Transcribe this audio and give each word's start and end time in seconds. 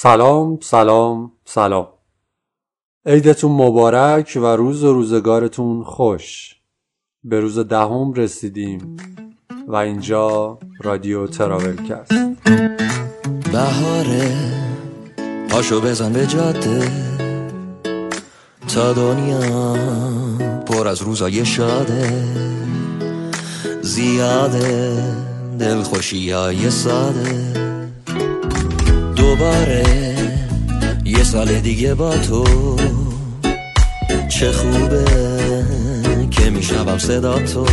سلام 0.00 0.58
سلام 0.62 1.32
سلام. 1.44 1.88
عیدتون 3.06 3.52
مبارک 3.52 4.38
و 4.42 4.46
روز 4.46 4.84
و 4.84 4.92
روزگارتون 4.92 5.84
خوش. 5.84 6.56
به 7.24 7.40
روز 7.40 7.58
دهم 7.58 8.12
رسیدیم 8.12 8.96
و 9.68 9.76
اینجا 9.76 10.58
رادیو 10.80 11.26
تراولکست. 11.26 12.12
بهاره 13.52 14.36
پاشو 15.50 15.80
بزن 15.80 16.12
به 16.12 16.26
جاده 16.26 16.90
تا 18.74 18.92
دنیا 18.92 19.76
پر 20.66 20.88
از 20.88 21.02
روزای 21.02 21.44
شاده. 21.44 22.24
زیاده 23.82 25.02
دلخوشی 25.58 26.30
های 26.30 26.70
ساده. 26.70 27.67
دوباره 29.28 29.84
یه 31.04 31.24
سال 31.24 31.60
دیگه 31.60 31.94
با 31.94 32.16
تو. 32.16 32.44
چه 34.28 34.52
خوبه 34.52 35.04
که 36.30 36.50
میشنوم 36.50 36.98
صدا 36.98 37.38
تو. 37.38 37.66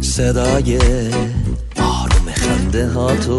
صدای 0.00 0.78
آروم 1.76 2.32
خنده 2.34 2.88
ها 2.88 3.16
تو. 3.16 3.38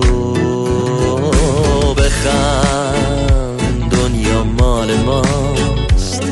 بخند 1.97 3.61
دنیا 3.91 4.43
مال 4.43 4.93
ماست. 4.93 6.23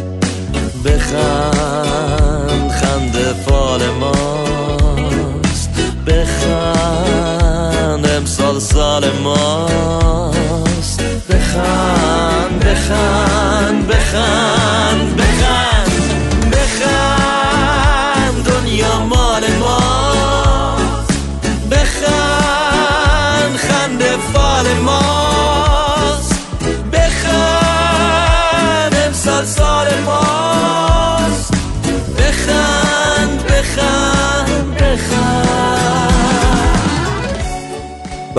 بخند 0.86 2.72
خنده 2.72 3.34
فال 3.34 3.89
ماست. 3.89 5.70
بخند 6.08 8.05
امسال 8.49 9.03
سال 9.03 10.28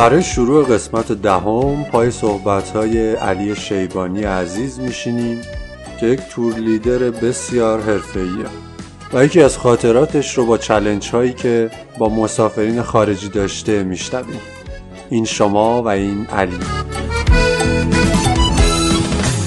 برای 0.00 0.22
شروع 0.22 0.64
قسمت 0.64 1.12
دهم 1.12 1.84
پای 1.84 2.10
صحبت‌های 2.10 3.12
علی 3.14 3.56
شیبانی 3.56 4.22
عزیز 4.22 4.78
میشینیم 4.78 5.42
که 6.00 6.06
یک 6.06 6.20
تور 6.30 6.54
لیدر 6.54 6.98
بسیار 6.98 7.80
حرفه‌ایه 7.80 8.46
و 9.12 9.24
یکی 9.24 9.42
از 9.42 9.58
خاطراتش 9.58 10.38
رو 10.38 10.46
با 10.46 10.58
چلنج 10.58 11.10
هایی 11.10 11.32
که 11.32 11.70
با 11.98 12.08
مسافرین 12.08 12.82
خارجی 12.82 13.28
داشته 13.28 13.82
میشنویم. 13.82 14.40
این 15.10 15.24
شما 15.24 15.82
و 15.82 15.88
این 15.88 16.26
علی. 16.26 16.58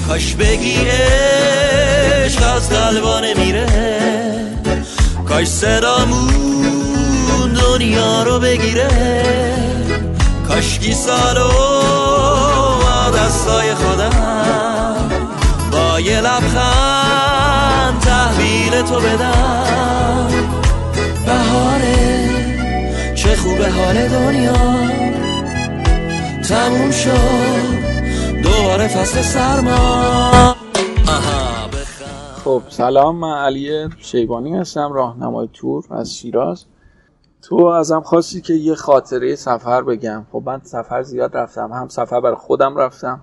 کاش 0.08 0.34
بگی 0.34 0.76
عشق 2.24 2.54
از 2.56 2.70
قلبا 2.70 3.20
نمیره 3.20 3.66
کاش 5.28 5.46
صدامون 5.46 6.32
دنیا 7.54 8.22
رو 8.22 8.38
بگیره. 8.38 9.53
کاشکی 10.64 10.92
سالو 10.94 11.48
با 12.80 13.18
دستای 13.18 13.74
خودم. 13.74 15.10
با 15.72 16.00
یه 16.00 16.20
لبخند 16.20 18.00
تحویل 18.00 18.82
تو 18.82 19.00
بدم. 19.00 20.28
بهاره 21.26 22.28
چه 23.14 23.36
خوبه 23.36 23.70
حال 23.70 24.08
دنیا. 24.08 24.52
تموم 26.48 26.90
شد 26.90 27.14
دوباره 28.42 28.88
فصل 28.88 29.22
سرما. 29.22 30.56
خب 32.44 32.62
سلام 32.68 33.16
من 33.16 33.44
علی 33.44 33.88
شیبانی 33.98 34.56
هستم 34.56 34.92
راهنمای 34.92 35.48
تور 35.52 35.84
از 35.90 36.16
شیراز. 36.16 36.64
تو 37.44 37.64
ازم 37.64 38.00
خواستی 38.00 38.40
که 38.40 38.54
یه 38.54 38.74
خاطره 38.74 39.34
سفر 39.36 39.82
بگم. 39.82 40.26
خب 40.32 40.42
من 40.46 40.60
سفر 40.62 41.02
زیاد 41.02 41.36
رفتم. 41.36 41.72
هم 41.72 41.88
سفر 41.88 42.20
برای 42.20 42.36
خودم 42.36 42.76
رفتم. 42.76 43.20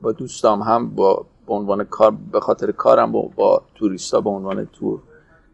با 0.00 0.12
دوستام 0.12 0.62
هم 0.62 0.90
با 0.90 1.26
به 1.46 1.54
عنوان 1.54 1.84
کار 1.84 2.16
به 2.32 2.40
خاطر 2.40 2.72
کارم 2.72 3.12
با, 3.12 3.30
با 3.36 3.62
توریستا 3.74 4.20
به 4.20 4.30
عنوان 4.30 4.68
تور 4.72 5.00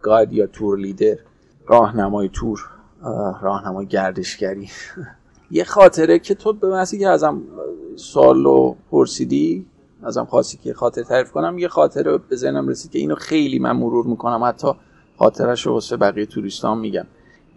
گاید 0.02 0.32
یا 0.32 0.46
تور 0.46 0.78
لیدر. 0.78 1.16
راهنمای 1.66 2.28
تور 2.32 2.60
راهنمای 3.42 3.86
گردشگری. 3.86 4.68
یه 5.50 5.64
خاطره 5.64 6.18
که 6.18 6.34
تو 6.34 6.52
به 6.52 6.68
محضی 6.68 6.98
که 6.98 7.08
ازم 7.08 7.42
سوال 7.96 8.44
رو 8.44 8.76
پرسیدی 8.90 9.66
ازم 10.02 10.24
خواستی 10.24 10.58
که 10.58 10.74
خاطر 10.74 11.02
تعریف 11.02 11.32
کنم 11.32 11.58
یه 11.58 11.68
خاطره 11.68 12.18
به 12.18 12.36
ذهنم 12.36 12.68
رسید 12.68 12.90
که 12.90 12.98
اینو 12.98 13.14
خیلی 13.14 13.58
من 13.58 13.72
مرور 13.72 14.06
می‌کنم. 14.06 14.44
حتی 14.44 14.68
خاطرش 15.18 15.66
رو 15.66 15.72
واسه 15.72 15.96
بقیه 15.96 16.26
توریستان 16.26 16.78
میگم. 16.78 17.06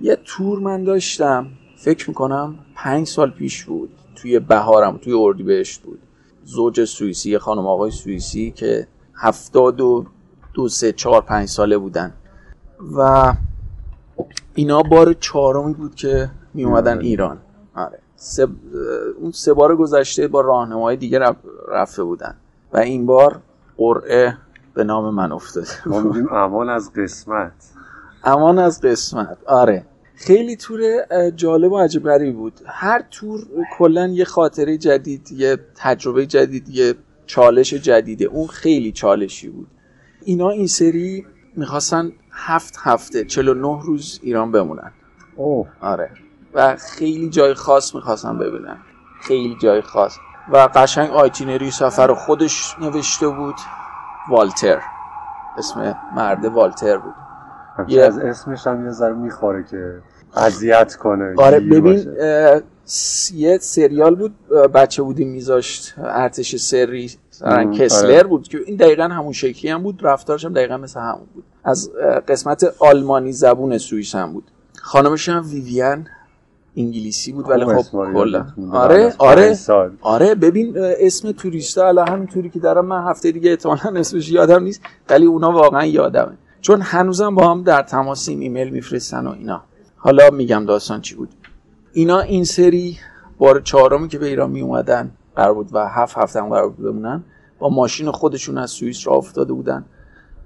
یه 0.02 0.18
تور 0.26 0.60
من 0.60 0.84
داشتم. 0.84 1.48
فکر 1.78 2.10
می‌کنم 2.10 2.56
پنج 2.76 3.08
سال 3.08 3.32
پیش 3.32 3.64
بود. 3.64 3.90
توی 4.16 4.40
بهارم 4.40 4.98
توی 4.98 5.14
اردیبهشت 5.14 5.82
بود. 5.82 6.00
زوج 6.44 6.84
سوئیسی 6.86 7.32
یه 7.32 7.40
خانم 7.40 7.68
آقای 7.68 7.92
سوئیسی 7.92 8.52
که 8.52 8.88
هفتاد 9.16 9.82
و 9.82 10.06
دو 10.54 10.70
سه 10.70 10.92
چهار 10.92 11.22
پنج 11.22 11.48
ساله 11.50 11.78
بودن. 11.78 12.14
و 12.98 13.34
اینا 14.56 14.82
بار 14.84 15.14
چهارمی 15.14 15.74
بود 15.74 15.96
که 15.96 16.30
می 16.54 16.64
اومدن 16.64 17.00
ایران. 17.00 17.38
آره. 17.76 18.00
سه 18.16 18.48
اون 19.20 19.32
سه 19.32 19.54
بار 19.54 19.76
گذشته 19.76 20.28
با 20.28 20.42
راهنمای 20.42 20.98
دیگه 20.98 21.20
رف- 21.20 21.36
رفته 21.68 22.04
بودن. 22.04 22.36
و 22.74 22.78
این 22.78 23.06
بار 23.06 23.42
قرعه 23.78 24.38
به 24.74 24.84
نام 24.84 25.14
من 25.14 25.32
افتاده. 25.32 25.68
ما 25.86 26.00
میگیم 26.00 26.34
امان 26.34 26.70
از 26.70 26.94
قسمت. 26.94 27.52
امان 28.24 28.60
از 28.60 28.82
قسمت. 28.82 29.38
آره. 29.48 29.86
خیلی 30.26 30.56
تور 30.56 30.82
جالب 31.36 31.72
و 31.72 31.78
عجیب 31.78 32.04
غریبی 32.04 32.32
بود. 32.32 32.60
هر 32.66 33.04
تور 33.12 33.40
کلا 33.78 34.08
یه 34.08 34.26
خاطره 34.26 34.78
جدید 34.78 35.32
یه 35.32 35.58
تجربه 35.76 36.26
جدید 36.26 36.70
یه 36.70 36.96
چالش 37.26 37.74
جدیده 37.74 38.26
اون 38.26 38.48
خیلی 38.48 38.92
چالشی 38.92 39.50
بود. 39.50 39.68
اینا 40.26 40.50
این 40.50 40.68
سری 40.68 41.26
می‌خواستن 41.56 42.12
هفت 42.32 42.76
هفته 42.84 43.26
49 43.26 43.82
روز 43.84 44.20
ایران 44.24 44.52
بمونن. 44.52 44.92
اوه. 45.36 45.68
آره. 45.82 46.10
و 46.54 46.76
خیلی 46.76 47.30
جای 47.30 47.54
خاص 47.54 47.96
می‌خواستم 47.96 48.38
ببینم 48.38 48.78
خیلی 49.22 49.58
جای 49.62 49.82
خاص. 49.82 50.18
و 50.54 50.58
قشنگ 50.76 51.10
itinerary 51.12 51.72
سفر 51.72 52.08
رو 52.08 52.16
خودش 52.16 52.76
نوشته 52.82 53.28
بود. 53.28 53.56
والتر. 54.30 54.82
اسم 55.58 55.96
مرد 56.16 56.46
والتر 56.46 56.98
بود. 56.98 57.14
یه- 57.88 58.04
از 58.04 58.18
اسمش 58.18 58.68
هم 58.68 58.86
یه 58.86 58.92
ذره 58.92 59.14
می‌خوره 59.14 59.64
که 59.64 60.02
اذیت 60.36 60.96
کنه 60.96 61.34
آره 61.38 61.60
ببین 61.60 62.08
یه 63.36 63.58
سریال 63.62 64.16
بود 64.16 64.50
بچه 64.50 65.04
بودیم 65.04 65.30
میذاشت 65.30 65.94
ارتش 65.98 66.56
سری 66.56 67.12
مثلا 67.32 67.56
ام، 67.56 67.72
کسلر 67.72 68.14
آره. 68.14 68.24
بود 68.24 68.48
که 68.48 68.60
این 68.66 68.76
دقیقا 68.76 69.04
همون 69.04 69.34
شکلی 69.34 69.72
هم 69.72 69.84
بود 69.84 70.00
رفتارش 70.02 70.46
هم 70.46 70.54
دقیقا 70.54 70.78
مثل 70.78 71.00
همون 71.00 71.28
بود. 71.34 71.44
از 71.64 71.92
قسمت 72.28 72.76
آلمانی 72.80 73.32
زبون 73.32 73.78
سوئیس 73.78 74.16
هم 74.16 74.34
بود. 74.34 74.44
خانمش 74.82 75.30
هم 75.30 75.46
ویویان 75.50 76.08
انگلیسی 76.78 77.32
بود 77.32 77.50
ولی 77.50 77.66
خب 77.66 78.14
کلا. 78.14 78.46
آره 78.72 79.14
آره. 79.18 79.58
آره 80.02 80.36
ببین 80.36 80.74
اسم 80.78 81.32
توریستا 81.32 81.88
الان 81.88 82.08
همینطوری 82.10 82.50
که 82.50 82.60
دارم 82.60 82.86
من 82.86 83.04
هفته 83.10 83.32
دیگه 83.32 83.50
احتمالاً 83.50 84.00
اسمش 84.00 84.30
یادم 84.32 84.64
نیست 84.64 84.82
ولی 85.10 85.26
اونا 85.26 85.52
واقعا 85.52 85.86
یادمه. 85.86 86.38
چون 86.62 86.82
هنوزم 86.82 87.36
با 87.36 87.52
هم 87.52 87.64
در 87.64 87.82
تماسیم 87.82 88.40
ایمیل 88.40 88.70
میفرستن 88.70 89.28
و 89.28 89.30
اینا. 89.32 89.64
حالا 90.04 90.30
میگم 90.30 90.66
داستان 90.66 91.02
چی 91.02 91.16
بود. 91.16 91.30
اینا 91.94 92.20
این 92.20 92.44
سری 92.44 92.98
بار 93.38 93.62
چهارمی 93.62 94.08
که 94.08 94.20
به 94.20 94.28
ایران 94.28 94.52
می 94.52 94.62
اومدن 94.62 95.12
قرار 95.36 95.54
بود 95.54 95.70
و 95.74 95.88
هفت 95.88 96.18
هفته 96.18 96.42
هم 96.42 96.50
قرار 96.50 96.70
بود 96.70 96.86
بمونن 96.86 97.24
با 97.60 97.70
ماشین 97.70 98.12
خودشون 98.12 98.58
از 98.58 98.72
سوئیس 98.72 99.08
راه 99.08 99.16
افتاده 99.16 99.54
بودن. 99.54 99.86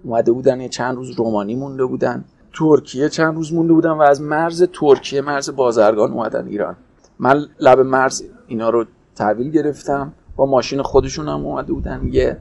اومده 0.03 0.31
بودن 0.31 0.61
یه 0.61 0.69
چند 0.69 0.95
روز 0.95 1.11
رومانی 1.11 1.55
مونده 1.55 1.85
بودن. 1.85 2.25
ترکیه 2.53 3.09
چند 3.09 3.35
روز 3.35 3.53
مونده 3.53 3.73
بودن 3.73 3.91
و 3.91 4.01
از 4.01 4.21
مرز 4.21 4.63
ترکیه 4.73 5.21
مرز 5.21 5.49
بازرگان 5.49 6.11
اومدن 6.11 6.47
ایران. 6.47 6.75
من 7.19 7.45
لب 7.59 7.79
مرز 7.79 8.23
اینا 8.47 8.69
رو 8.69 8.85
تحویل 9.15 9.51
گرفتم. 9.51 10.13
با 10.35 10.45
ماشین 10.45 10.81
خودشون 10.81 11.27
هم 11.27 11.45
اومده 11.45 11.73
بودن. 11.73 12.09
یه 12.11 12.37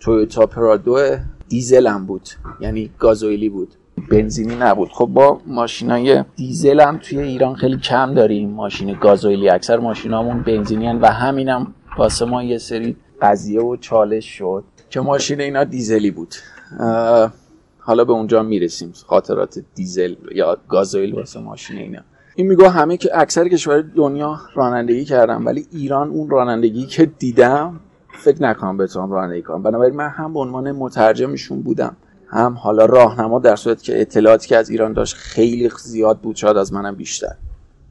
تویوتا 0.00 0.46
پرادو 0.46 1.16
دیزل 1.48 1.86
هم 1.86 2.06
بود 2.06 2.28
یعنی 2.60 2.90
گازوئیلی 2.98 3.48
بود. 3.48 3.74
بنزینی 4.10 4.54
نبود. 4.54 4.88
خب 4.92 5.06
با 5.06 5.40
ماشینای 5.46 6.24
دیزل 6.36 6.80
هم 6.80 6.98
توی 6.98 7.18
ایران 7.18 7.54
خیلی 7.54 7.76
کم 7.76 8.14
داریم. 8.14 8.50
ماشین 8.50 8.98
گازوئیلی 9.00 9.48
اکثر 9.48 9.76
ماشینامون 9.76 10.42
بنزینی 10.42 10.86
هن 10.86 11.00
و 11.00 11.06
همینم 11.06 11.74
واسه 11.98 12.24
ما 12.24 12.42
یه 12.42 12.58
سری 12.58 12.96
قضیه 13.22 13.60
و 13.60 13.76
چالش 13.76 14.26
شد 14.26 14.64
که 14.90 15.00
ماشین 15.00 15.40
اینا 15.40 15.64
دیزلی 15.64 16.10
بود. 16.10 16.34
حالا 17.78 18.04
به 18.04 18.12
اونجا 18.12 18.42
می‌رسیم. 18.42 18.92
خاطرات 19.06 19.58
دیزل 19.74 20.14
یا 20.34 20.56
گازوئیل 20.68 21.14
واسه 21.14 21.40
ماشین 21.40 21.76
اینا. 21.76 22.00
این 22.36 22.46
میگه 22.46 22.68
همه 22.68 22.96
که 22.96 23.10
اکثر 23.14 23.48
کشور 23.48 23.80
دنیا 23.80 24.38
رانندگی 24.54 25.04
کردم 25.04 25.46
ولی 25.46 25.66
ایران 25.72 26.08
اون 26.08 26.30
رانندگی 26.30 26.86
که 26.86 27.06
دیدم 27.06 27.80
فکر 28.12 28.42
نکنم 28.42 28.76
بتونم 28.76 29.12
رانندگی 29.12 29.42
کنم. 29.42 29.62
بنابراین 29.62 29.94
من 29.94 30.08
هم 30.08 30.32
به 30.32 30.40
عنوان 30.40 30.72
مترجمشون 30.72 31.62
بودم. 31.62 31.96
هم 32.32 32.54
حالا 32.54 32.84
راهنما 32.84 33.38
در 33.38 33.56
صورت 33.56 33.82
که 33.82 34.00
اطلاعاتی 34.00 34.48
که 34.48 34.56
از 34.56 34.70
ایران 34.70 34.92
داشت 34.92 35.14
خیلی 35.14 35.70
زیاد 35.82 36.18
بود 36.18 36.36
شاید 36.36 36.56
از 36.56 36.72
منم 36.72 36.94
بیشتر. 36.94 37.34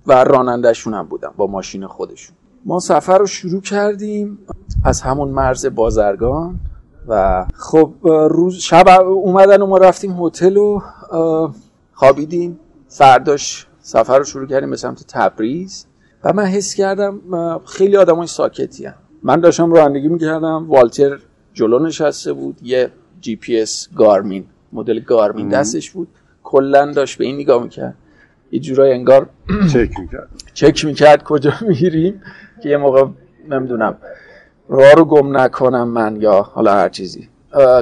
و 0.07 0.23
رانندهشون 0.23 0.93
هم 0.93 1.07
بودم 1.07 1.33
با 1.37 1.47
ماشین 1.47 1.87
خودشون. 1.87 2.35
ما 2.65 2.79
سفر 2.79 3.17
رو 3.17 3.25
شروع 3.27 3.61
کردیم 3.61 4.37
از 4.83 5.01
همون 5.01 5.29
مرز 5.29 5.65
بازرگان 5.65 6.59
و 7.07 7.45
خب 7.53 7.93
روز 8.29 8.55
شب 8.55 9.01
اومدن 9.01 9.61
و 9.61 9.65
ما 9.65 9.77
رفتیم 9.77 10.23
هتل 10.25 10.57
و 10.57 10.81
خوابیدیم. 11.93 12.59
فرداش 12.87 13.67
سفر 13.81 14.17
رو 14.17 14.23
شروع 14.23 14.47
کردیم 14.47 14.69
به 14.69 14.77
سمت 14.77 15.03
تبریز. 15.07 15.85
و 16.23 16.33
من 16.33 16.45
حس 16.45 16.73
کردم 16.73 17.19
خیلی 17.65 17.97
آدمای 17.97 18.27
ساکتی 18.27 18.85
هم. 18.85 18.93
من 19.23 19.39
داشتم 19.39 19.73
رانندگی 19.73 20.07
می‌کردم 20.07 20.69
والتر 20.69 21.19
جلو 21.53 21.79
نشسته 21.79 22.33
بود 22.33 22.59
یه 22.63 22.91
GPS 23.21 23.87
Garmin 23.95 24.45
مدل 24.73 24.99
Garmin 24.99 25.49
دستش 25.49 25.91
بود. 25.91 26.07
کلا 26.43 26.91
داشت 26.91 27.17
به 27.17 27.25
این 27.25 27.35
نگاه 27.35 27.63
می‌کرد. 27.63 27.95
یه 28.51 28.59
جورای 28.59 28.93
انگار 28.93 29.29
چک 29.73 29.99
می‌کرد. 29.99 30.29
چک 30.53 30.85
می‌کرد 30.85 31.23
کجا 31.23 31.53
میریم. 31.61 32.21
که 32.63 32.69
یه 32.69 32.77
موقع 32.77 33.05
نمی‌دونم 33.49 33.97
راه 34.69 34.91
رو 34.93 35.05
گم 35.05 35.37
نکنم 35.37 35.87
من 35.87 36.21
یا 36.21 36.41
حالا 36.41 36.73
هر 36.73 36.89
چیزی. 36.89 37.29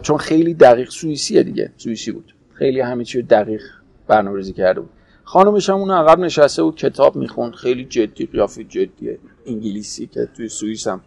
چون 0.04 0.18
خیلی 0.18 0.54
دقیق 0.54 0.90
سوئیسیه 0.90 1.44
دیگه. 1.44 1.72
سوئیسی 1.78 2.12
بود. 2.12 2.36
خیلی 2.54 2.80
همه 2.80 3.04
چی 3.04 3.22
دقیق 3.22 3.62
برنامه‌ریزی 4.08 4.54
کرده 4.54 4.80
بود. 4.80 4.90
خانمش 5.24 5.70
هم 5.70 5.76
اون 5.76 5.92
عقب 5.92 6.20
نشسته 6.20 6.64
بود 6.64 6.76
کتاب 6.76 7.16
می‌خوند. 7.16 7.54
خیلی 7.54 7.86
جدی 7.86 8.26
قیافه 8.26 8.64
جدیه. 8.64 9.20
انگلیسی 9.46 10.08
که 10.08 10.28
توی 10.38 10.50
سوئیس 10.50 10.88
هم 10.88 11.02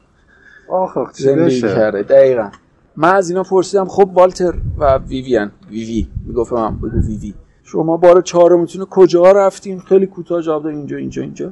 زندگی 1.13 1.61
کرده. 1.61 2.03
دقیقا. 2.03 2.51
من 2.97 3.15
از 3.15 3.31
اینا 3.31 3.43
پرسیدم 3.43 3.85
خب 3.85 4.11
والتر 4.15 4.55
و 4.79 4.99
ویویان 4.99 5.53
ویوی 5.71 6.09
می‌گفت 6.27 6.53
من 6.53 6.77
بگو 6.79 7.01
ویوی. 7.07 7.35
شما 7.63 7.97
بار 7.97 8.23
چهارمتون 8.23 8.85
کجا 8.85 9.33
رفتیم 9.33 9.79
خیلی 9.79 10.07
کوتاه 10.07 10.43
جواب 10.43 10.67
اینجا 10.67 10.97
اینجا 10.97 11.23
اینجا. 11.23 11.51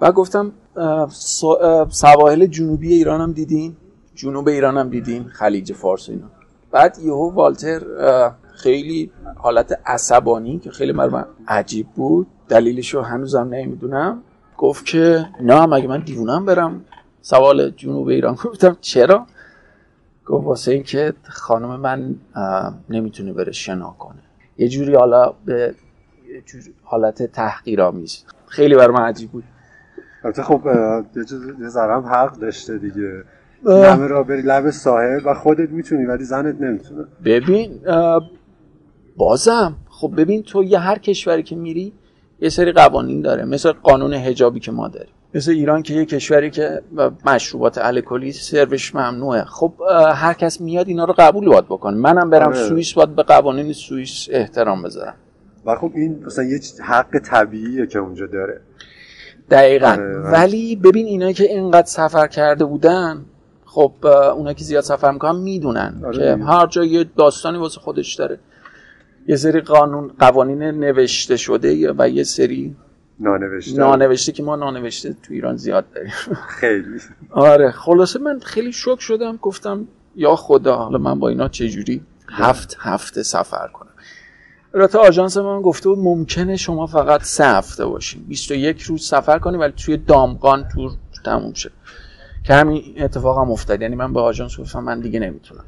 و 0.00 0.12
گفتم 0.12 0.52
سواحل 1.90 2.46
جنوبی 2.46 2.94
ایران 2.94 3.20
هم 3.20 3.32
دیدین؟ 3.32 3.76
جنوب 4.14 4.48
ایران 4.48 4.76
هم 4.76 4.88
دیدین؟ 4.88 5.24
خلیج 5.28 5.72
فارس 5.72 6.08
اینا. 6.08 6.26
بعد 6.70 6.98
یهو 7.04 7.30
والتر 7.30 7.82
خیلی 8.54 9.10
حالت 9.36 9.80
عصبانی 9.86 10.58
که 10.58 10.70
خیلی 10.70 10.92
برای 10.92 11.10
من 11.10 11.24
عجیب 11.48 11.86
بود. 11.88 12.26
دلیلش 12.48 12.94
رو 12.94 13.02
هنوزم 13.02 13.48
نمی‌دونم. 13.50 14.22
گفت 14.58 14.84
که 14.84 15.26
نه 15.40 15.66
مگه 15.66 15.86
من 15.88 16.00
دیوونم 16.00 16.44
برم 16.44 16.84
سوال 17.20 17.70
جنوب 17.70 18.06
ایران؟ 18.06 18.34
گفتم 18.34 18.76
چرا؟ 18.80 19.26
گفت 20.28 20.46
واسه 20.46 20.72
اینکه 20.72 21.12
خانم 21.28 21.80
من 21.80 22.14
نمی‌تونه 22.90 23.32
بره 23.32 23.52
شنا 23.52 23.96
کنه. 23.98 24.22
یه 24.58 24.68
جوری 24.68 24.94
حالا 24.94 25.32
به 25.44 25.74
حالت 26.82 27.22
تحقیرآمیز. 27.22 28.24
خیلی 28.46 28.74
بر 28.74 28.90
من 28.90 29.02
عجیب 29.02 29.30
بود. 29.30 29.44
البته 30.24 30.42
خب 30.42 30.60
یه 31.60 31.68
ذرم 31.68 32.06
حق 32.06 32.38
داشته 32.38 32.78
دیگه. 32.78 33.24
همه 33.66 34.06
را 34.06 34.22
بری 34.22 34.42
لب 34.42 34.70
ساحل 34.70 35.20
و 35.24 35.34
خودت 35.34 35.70
می‌تونی 35.70 36.04
ولی 36.04 36.24
زنت 36.24 36.60
نمی‌تونه. 36.60 37.04
ببین 37.24 37.80
بازم. 39.16 39.76
خب 39.88 40.12
ببین 40.16 40.42
تو 40.42 40.64
یه 40.64 40.78
هر 40.78 40.98
کشوری 40.98 41.42
که 41.42 41.56
میری 41.56 41.92
یه 42.40 42.48
سری 42.48 42.72
قوانین 42.72 43.20
داره. 43.20 43.44
مثل 43.44 43.72
قانون 43.72 44.12
هجابی 44.12 44.60
که 44.60 44.72
ما 44.72 44.88
داریم. 44.88 45.12
مثل 45.34 45.50
ایران 45.50 45.82
که 45.82 45.94
یه 45.94 46.04
کشوری 46.04 46.50
که 46.50 46.82
مشروبات 47.26 47.78
الکلی 47.78 48.32
سروش 48.32 48.94
ممنوعه 48.94 49.44
خب 49.44 49.72
هر 50.14 50.34
کس 50.34 50.60
میاد 50.60 50.88
اینا 50.88 51.04
رو 51.04 51.14
قبول 51.18 51.48
باید 51.48 51.64
بکنه 51.64 51.96
منم 51.96 52.30
برم 52.30 52.48
آره. 52.48 52.68
سوئیس 52.68 52.92
باید 52.92 53.16
به 53.16 53.22
قوانین 53.22 53.72
سوئیس 53.72 54.28
احترام 54.30 54.82
بذارم 54.82 55.14
و 55.66 55.76
خب 55.76 55.92
این 55.94 56.24
مثلا 56.26 56.44
یه 56.44 56.60
حق 56.84 57.18
طبیعیه 57.18 57.86
که 57.86 57.98
اونجا 57.98 58.26
داره 58.26 58.60
دقیقا 59.50 59.88
آره. 59.88 60.18
ولی 60.18 60.76
ببین 60.76 61.06
اینایی 61.06 61.34
که 61.34 61.44
اینقدر 61.44 61.86
سفر 61.86 62.26
کرده 62.26 62.64
بودن 62.64 63.24
خب 63.64 63.92
اونایی 64.36 64.54
که 64.54 64.64
زیاد 64.64 64.84
سفر 64.84 65.10
می‌کنن 65.10 65.40
می‌دونن 65.40 66.02
آره. 66.04 66.18
که 66.18 66.44
هر 66.44 66.66
جا 66.66 66.84
یه 66.84 67.04
داستانی 67.16 67.58
واسه 67.58 67.80
خودش 67.80 68.14
داره 68.14 68.38
یه 69.28 69.36
سری 69.36 69.60
قانون 69.60 70.10
قوانین 70.18 70.62
نوشته 70.62 71.36
شده 71.36 71.94
و 71.98 72.08
یه 72.08 72.24
سری 72.24 72.76
نانوشته. 73.20 73.78
نانوشته 73.78 74.32
که 74.32 74.42
ما 74.42 74.56
نانوشته 74.56 75.12
تو 75.12 75.34
ایران 75.34 75.56
زیاد 75.56 75.84
داریم. 75.94 76.12
خیلی. 76.48 77.00
آره 77.30 77.70
خلاصه 77.70 78.18
من 78.18 78.38
خیلی 78.38 78.72
شوک 78.72 79.00
شدم 79.00 79.36
گفتم 79.36 79.88
یا 80.16 80.36
خدا 80.36 80.76
حالا 80.76 80.98
من 80.98 81.18
با 81.18 81.28
اینا 81.28 81.48
چجوری 81.48 82.02
هفت 82.30 82.76
هفته 82.80 83.22
سفر 83.22 83.68
کنم. 83.68 83.88
البته 84.74 84.98
آژانس 84.98 85.36
من 85.36 85.62
گفته 85.62 85.88
بود 85.88 85.98
ممکنه 85.98 86.56
شما 86.56 86.86
فقط 86.86 87.22
سه 87.22 87.44
هفته 87.44 87.86
باشین. 87.86 88.24
21 88.28 88.82
روز 88.82 89.06
سفر 89.06 89.38
کنی 89.38 89.56
ولی 89.56 89.72
توی 89.76 89.96
دامغان 89.96 90.68
تور 90.68 90.90
تموم 91.24 91.52
شه. 91.54 91.70
که 92.44 92.54
همین 92.54 92.82
اتفاق 92.98 93.38
هم 93.38 93.50
افتاد. 93.50 93.82
یعنی 93.82 93.96
من 93.96 94.12
به 94.12 94.20
آژانس 94.20 94.60
گفتم 94.60 94.84
من 94.84 95.00
دیگه 95.00 95.20
نمی‌تونم. 95.20 95.64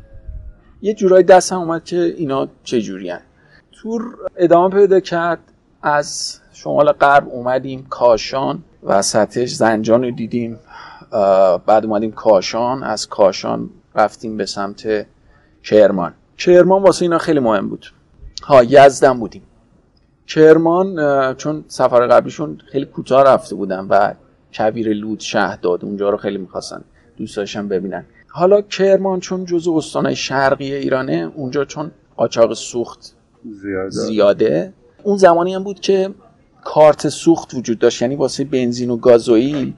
یه 0.83 0.95
جورایی 0.95 1.25
دستم 1.25 1.59
اومد 1.59 1.85
که 1.85 1.97
اینا 1.97 2.49
چجوری 2.65 3.13
تور 3.73 4.03
ادامه 4.37 4.75
پیدا 4.75 5.01
کرد 5.01 5.39
از 5.83 6.40
شمال 6.63 6.93
غرب 6.93 7.29
اومدیم 7.29 7.87
کاشان 7.91 8.63
وسطش 8.83 9.51
زنجان 9.51 10.05
رو 10.05 10.11
دیدیم. 10.11 10.59
بعد 11.67 11.85
اومدیم 11.85 12.13
کاشان. 12.13 12.83
از 12.83 13.09
کاشان 13.09 13.71
رفتیم 13.95 14.37
به 14.37 14.47
سمت 14.47 15.07
کرمان. 15.65 16.15
کرمان 16.39 16.83
واسه 16.83 17.03
اینا 17.03 17.19
خیلی 17.19 17.41
مهم 17.41 17.69
بود. 17.69 17.87
ها 18.43 18.65
یزدم 18.65 19.19
بودیم. 19.21 19.43
کرمان 20.27 20.97
چون 21.35 21.65
سفر 21.69 22.07
قبلیشون 22.07 22.59
خیلی 22.73 22.85
کوتاه 22.85 23.25
رفته 23.25 23.55
بودن 23.55 23.87
و 23.91 24.15
کویر 24.53 24.89
لود 24.93 25.23
داد 25.63 25.85
اونجا 25.85 26.11
رو 26.11 26.17
خیلی 26.17 26.39
می‌خواستن 26.39 26.85
دوست 27.17 27.37
داشتن 27.37 27.69
ببینن. 27.69 28.05
حالا 28.29 28.63
کرمان 28.63 29.21
چون 29.21 29.45
جزو 29.45 29.73
استانهای 29.73 30.17
شرقی 30.17 30.75
ایرانه 30.75 31.33
اونجا 31.35 31.65
چون 31.65 31.91
قاچاق 32.17 32.55
سوخت 32.55 33.15
زیاده. 33.45 33.91
زیاده. 33.91 34.73
اون 35.03 35.17
زمانی 35.17 35.55
هم 35.55 35.65
بود 35.65 35.81
که 35.81 36.11
کارت 36.65 37.09
سوخت 37.09 37.55
وجود 37.55 37.79
داشت. 37.79 38.03
یعنی 38.03 38.17
واسه 38.17 38.45
بنزین 38.45 38.91
و 38.91 38.97
گازوئیل 38.97 39.73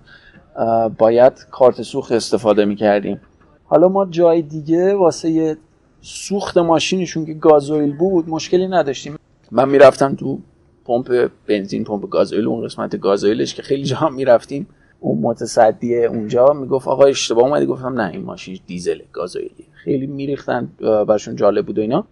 باید 0.99 1.33
کارت 1.51 1.83
سوخت 1.83 2.13
استفاده 2.13 2.65
می‌کردیم. 2.65 3.21
حالا 3.65 3.89
ما 3.89 4.07
جای 4.07 4.43
دیگه 4.43 4.95
واسه 4.95 5.57
سوخت 6.01 6.59
ماشینشون 6.59 7.27
که 7.27 7.35
گازوئیل 7.35 7.97
بود 7.97 8.29
مشکلی 8.29 8.69
نداشتیم. 8.69 9.19
من 9.51 9.69
می‌رفتم 9.69 10.15
تو 10.15 10.39
پمپ 10.85 11.31
بنزین 11.47 11.85
پمپ 11.85 12.09
گازوئیل 12.09 12.47
اون 12.47 12.65
قسمت 12.65 12.97
گازوئیلش 12.97 13.55
که 13.55 13.63
خیلی 13.63 13.85
جا 13.85 14.09
می‌رفتیم. 14.09 14.67
اون 15.01 15.19
متصدی 15.19 16.05
اونجا 16.05 16.47
می‌گفت 16.47 16.89
آقا 16.89 17.05
اشتباه 17.05 17.45
اومدی 17.45 17.67
گفتم 17.67 18.01
نه 18.01 18.11
این 18.11 18.23
ماشین 18.23 18.59
دیزل 18.67 18.99
گازوئیلی 19.13 19.67
خیلی 19.73 20.07
میریختن 20.07 20.69
برشون 20.81 21.37
جالب 21.37 21.67
بود 21.67 21.79
و 21.79 21.81
اینا. 21.81 22.05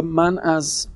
من 0.00 0.38
از 0.38 0.88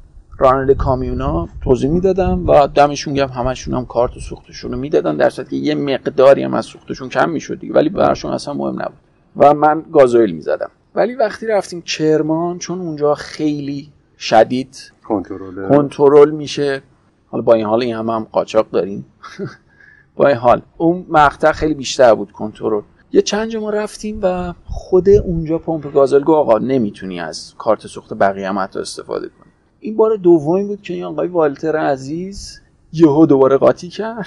راننده 0.42 0.74
کامیونا 0.74 1.48
توضیح 1.64 1.90
می‌دادم 1.90 2.46
و 2.48 2.66
دمشون 2.66 3.14
گم 3.14 3.28
همشون 3.28 3.74
هم 3.74 3.86
کارت 3.86 4.18
سوختشون 4.18 4.72
رو 4.72 4.78
می‌دادن. 4.78 5.16
در 5.16 5.30
که 5.30 5.56
یه 5.56 5.74
مقداری 5.74 6.42
هم 6.42 6.54
از 6.54 6.64
سوختشون 6.64 7.08
کم 7.08 7.30
می‌شد 7.30 7.58
ولی 7.70 7.88
براشون 7.88 8.32
اصلا 8.32 8.54
مهم 8.54 8.82
نبود. 8.82 8.98
و 9.36 9.54
من 9.54 9.84
گازوئیل 9.92 10.32
می‌زدم. 10.32 10.70
ولی 10.94 11.14
وقتی 11.14 11.46
رفتیم 11.46 11.82
کرمان 11.82 12.58
چون 12.58 12.80
اونجا 12.80 13.14
خیلی 13.14 13.92
شدید 14.18 14.92
کنترل. 15.04 16.30
میشه. 16.30 16.82
حالا 17.30 17.42
با 17.42 17.54
این 17.54 17.66
حال 17.66 17.82
این 17.82 17.94
هم 17.94 18.10
هم 18.10 18.26
قاچاق 18.32 18.70
داریم. 18.70 19.06
با 20.16 20.28
این 20.28 20.36
حال. 20.36 20.62
اون 20.76 21.06
مقطع 21.08 21.52
خیلی 21.52 21.74
بیشتر 21.74 22.14
بود 22.14 22.32
کنترل. 22.32 22.82
یه 23.12 23.22
چند 23.22 23.48
جا 23.48 23.60
ما 23.60 23.70
رفتیم 23.70 24.18
و 24.22 24.54
خود 24.64 25.08
اونجا 25.08 25.58
پمپ 25.58 25.92
گازل 25.92 26.20
گو 26.20 26.34
آقا 26.34 26.58
نمی‌تونی 26.58 27.20
از 27.20 27.54
کارت 27.58 27.86
سوخت 27.86 28.14
بقیه 28.14 28.48
هم 28.48 28.58
حتی 28.58 28.78
استفاده 28.78 29.28
کنی. 29.28 29.41
این 29.84 29.96
بار 29.96 30.16
دومی 30.16 30.64
بود 30.64 30.82
که 30.82 30.94
این 30.94 31.04
آقای 31.04 31.28
والتر 31.28 31.76
عزیز 31.76 32.60
یهو 32.92 33.26
دوباره 33.26 33.56
قاطی 33.56 33.88
کرد. 33.88 34.26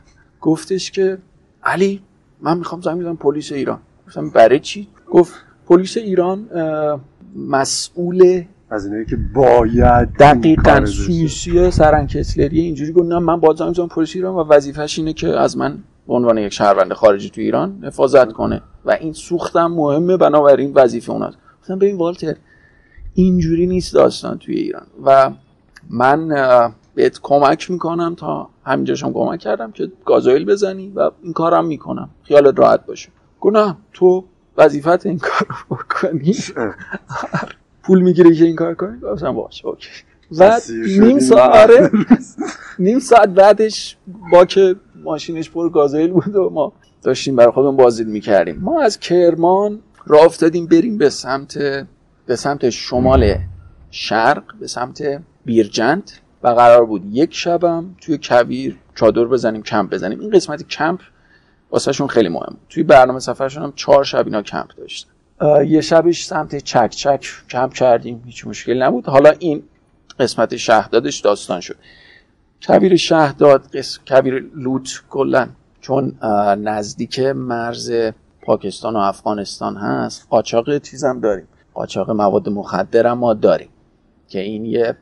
گفتش 0.40 0.90
که 0.90 1.18
علی 1.62 2.02
من 2.40 2.58
می‌خوام 2.58 2.80
زنگ 2.80 3.00
بزنم 3.00 3.16
پلیس 3.16 3.52
ایران. 3.52 3.78
گفتم 4.06 4.30
برای 4.30 4.60
چی؟ 4.60 4.88
گفت 5.10 5.34
پلیس 5.66 5.96
ایران 5.96 6.48
مسئول 7.36 8.44
از 8.70 8.86
اینایی 8.86 9.06
که 9.06 9.16
باید 9.34 10.08
دقیقا 10.12 10.86
سویسی 10.86 11.70
سرنکسلری 11.70 12.60
اینجوری 12.60 12.92
گفت 12.92 13.06
نه 13.06 13.18
من 13.18 13.40
باید 13.40 13.56
زنگ 13.56 13.70
بزنم 13.70 13.88
پلیس 13.88 14.16
ایران 14.16 14.34
و 14.34 14.38
وظیفش 14.38 14.98
اینه 14.98 15.12
که 15.12 15.28
از 15.28 15.56
من 15.56 15.78
به 16.06 16.14
عنوان 16.14 16.38
یک 16.38 16.52
شهروند 16.52 16.92
خارجی 16.92 17.30
تو 17.30 17.40
ایران 17.40 17.84
حفاظت 17.84 18.32
کنه. 18.32 18.62
و 18.84 18.90
این 18.90 19.12
سوختم 19.12 19.66
مهمه 19.66 20.16
بنابراین 20.16 20.72
وظیفه 20.74 21.12
اوناست. 21.12 21.38
گفتم 21.60 21.78
ببین 21.78 21.96
والتر 21.96 22.36
اینجوری 23.16 23.66
نیست 23.66 23.94
داستان 23.94 24.38
توی 24.38 24.54
ایران. 24.54 24.86
و 25.04 25.30
من 25.90 26.28
بهت 26.94 27.20
کمک 27.22 27.70
می‌کنم 27.70 28.14
تا 28.14 28.48
همینجاشم 28.64 29.12
کمک 29.12 29.40
کردم 29.40 29.72
که 29.72 29.92
گازوئیل 30.04 30.44
بزنی 30.44 30.92
و 30.96 31.10
این 31.22 31.32
کارم 31.32 31.66
می‌کنم. 31.66 32.10
خیالت 32.22 32.58
راحت 32.58 32.86
باشه. 32.86 33.08
گناه 33.40 33.78
تو 33.92 34.24
وظیفت 34.56 35.06
این 35.06 35.18
کار 35.18 35.48
رو 35.48 35.76
بکنی. 35.76 36.34
پول 37.82 38.00
می‌گیری 38.00 38.36
که 38.36 38.44
این 38.44 38.56
کار 38.56 38.74
کنی؟ 38.74 39.00
گفتم 39.00 39.32
باشه 39.32 39.66
اوکی. 39.66 39.88
و 40.38 40.60
نیم 41.00 41.18
ساعت 41.18 41.70
آره. 41.70 41.90
نیم 42.78 42.98
ساعت 42.98 43.28
بعدش 43.28 43.96
با 44.32 44.44
که 44.44 44.76
ماشینش 45.04 45.50
پر 45.50 45.70
گازوئیل 45.70 46.10
بود 46.10 46.36
و 46.36 46.50
ما 46.50 46.72
داشتیم 47.02 47.36
برای 47.36 47.52
خودمون 47.52 47.76
بازدید 47.76 48.08
می‌کردیم. 48.08 48.58
ما 48.60 48.82
از 48.82 49.00
کرمان 49.00 49.78
راه 50.06 50.24
افتادیم 50.24 50.66
بریم 50.66 50.98
به 50.98 51.10
سمت 51.10 51.58
به 52.26 52.36
سمت 52.36 52.70
شمال 52.70 53.34
شرق 53.90 54.42
به 54.60 54.66
سمت 54.66 55.22
بیرجند 55.44 56.10
و 56.42 56.48
قرار 56.48 56.86
بود 56.86 57.02
یک 57.04 57.34
شبم 57.34 57.94
توی 58.00 58.18
کویر 58.22 58.78
چادر 58.94 59.24
بزنیم 59.24 59.62
کمپ 59.62 59.90
بزنیم. 59.90 60.20
این 60.20 60.30
قسمت 60.30 60.68
کمپ 60.68 61.00
واسهشون 61.70 62.08
خیلی 62.08 62.28
مهم 62.28 62.46
بود. 62.50 62.66
توی 62.68 62.82
برنامه 62.82 63.18
سفرشون 63.18 63.62
هم 63.62 63.72
چهار 63.76 64.04
شب 64.04 64.24
اینا 64.26 64.42
کمپ 64.42 64.70
داشتن. 64.76 65.10
یه 65.66 65.80
شبش 65.80 66.24
سمت 66.24 66.56
چک 66.56 66.90
چک 66.90 67.26
کمپ 67.50 67.72
کردیم. 67.72 68.22
هیچ 68.26 68.46
مشکل 68.46 68.82
نبود. 68.82 69.06
حالا 69.06 69.32
این 69.38 69.62
قسمت 70.20 70.56
شهدادش 70.56 71.20
داستان 71.20 71.60
شد. 71.60 71.76
کبیر 72.68 72.96
شهداد 72.96 73.76
کبیر 74.10 74.50
لوت 74.54 75.02
کلا 75.10 75.48
چون 75.80 76.18
نزدیک 76.58 77.18
مرز 77.20 77.92
پاکستان 78.42 78.96
و 78.96 78.98
افغانستان 78.98 79.76
هست 79.76 80.26
قاچاق 80.30 80.78
چیزم 80.78 81.20
داریم. 81.20 81.48
قاچاق 81.76 82.10
مواد 82.10 82.48
مخدر 82.48 83.06
هم 83.06 83.18
ما 83.18 83.34
داریم 83.34 83.68
که 84.28 84.40
این 84.40 84.64
یه 84.64 84.96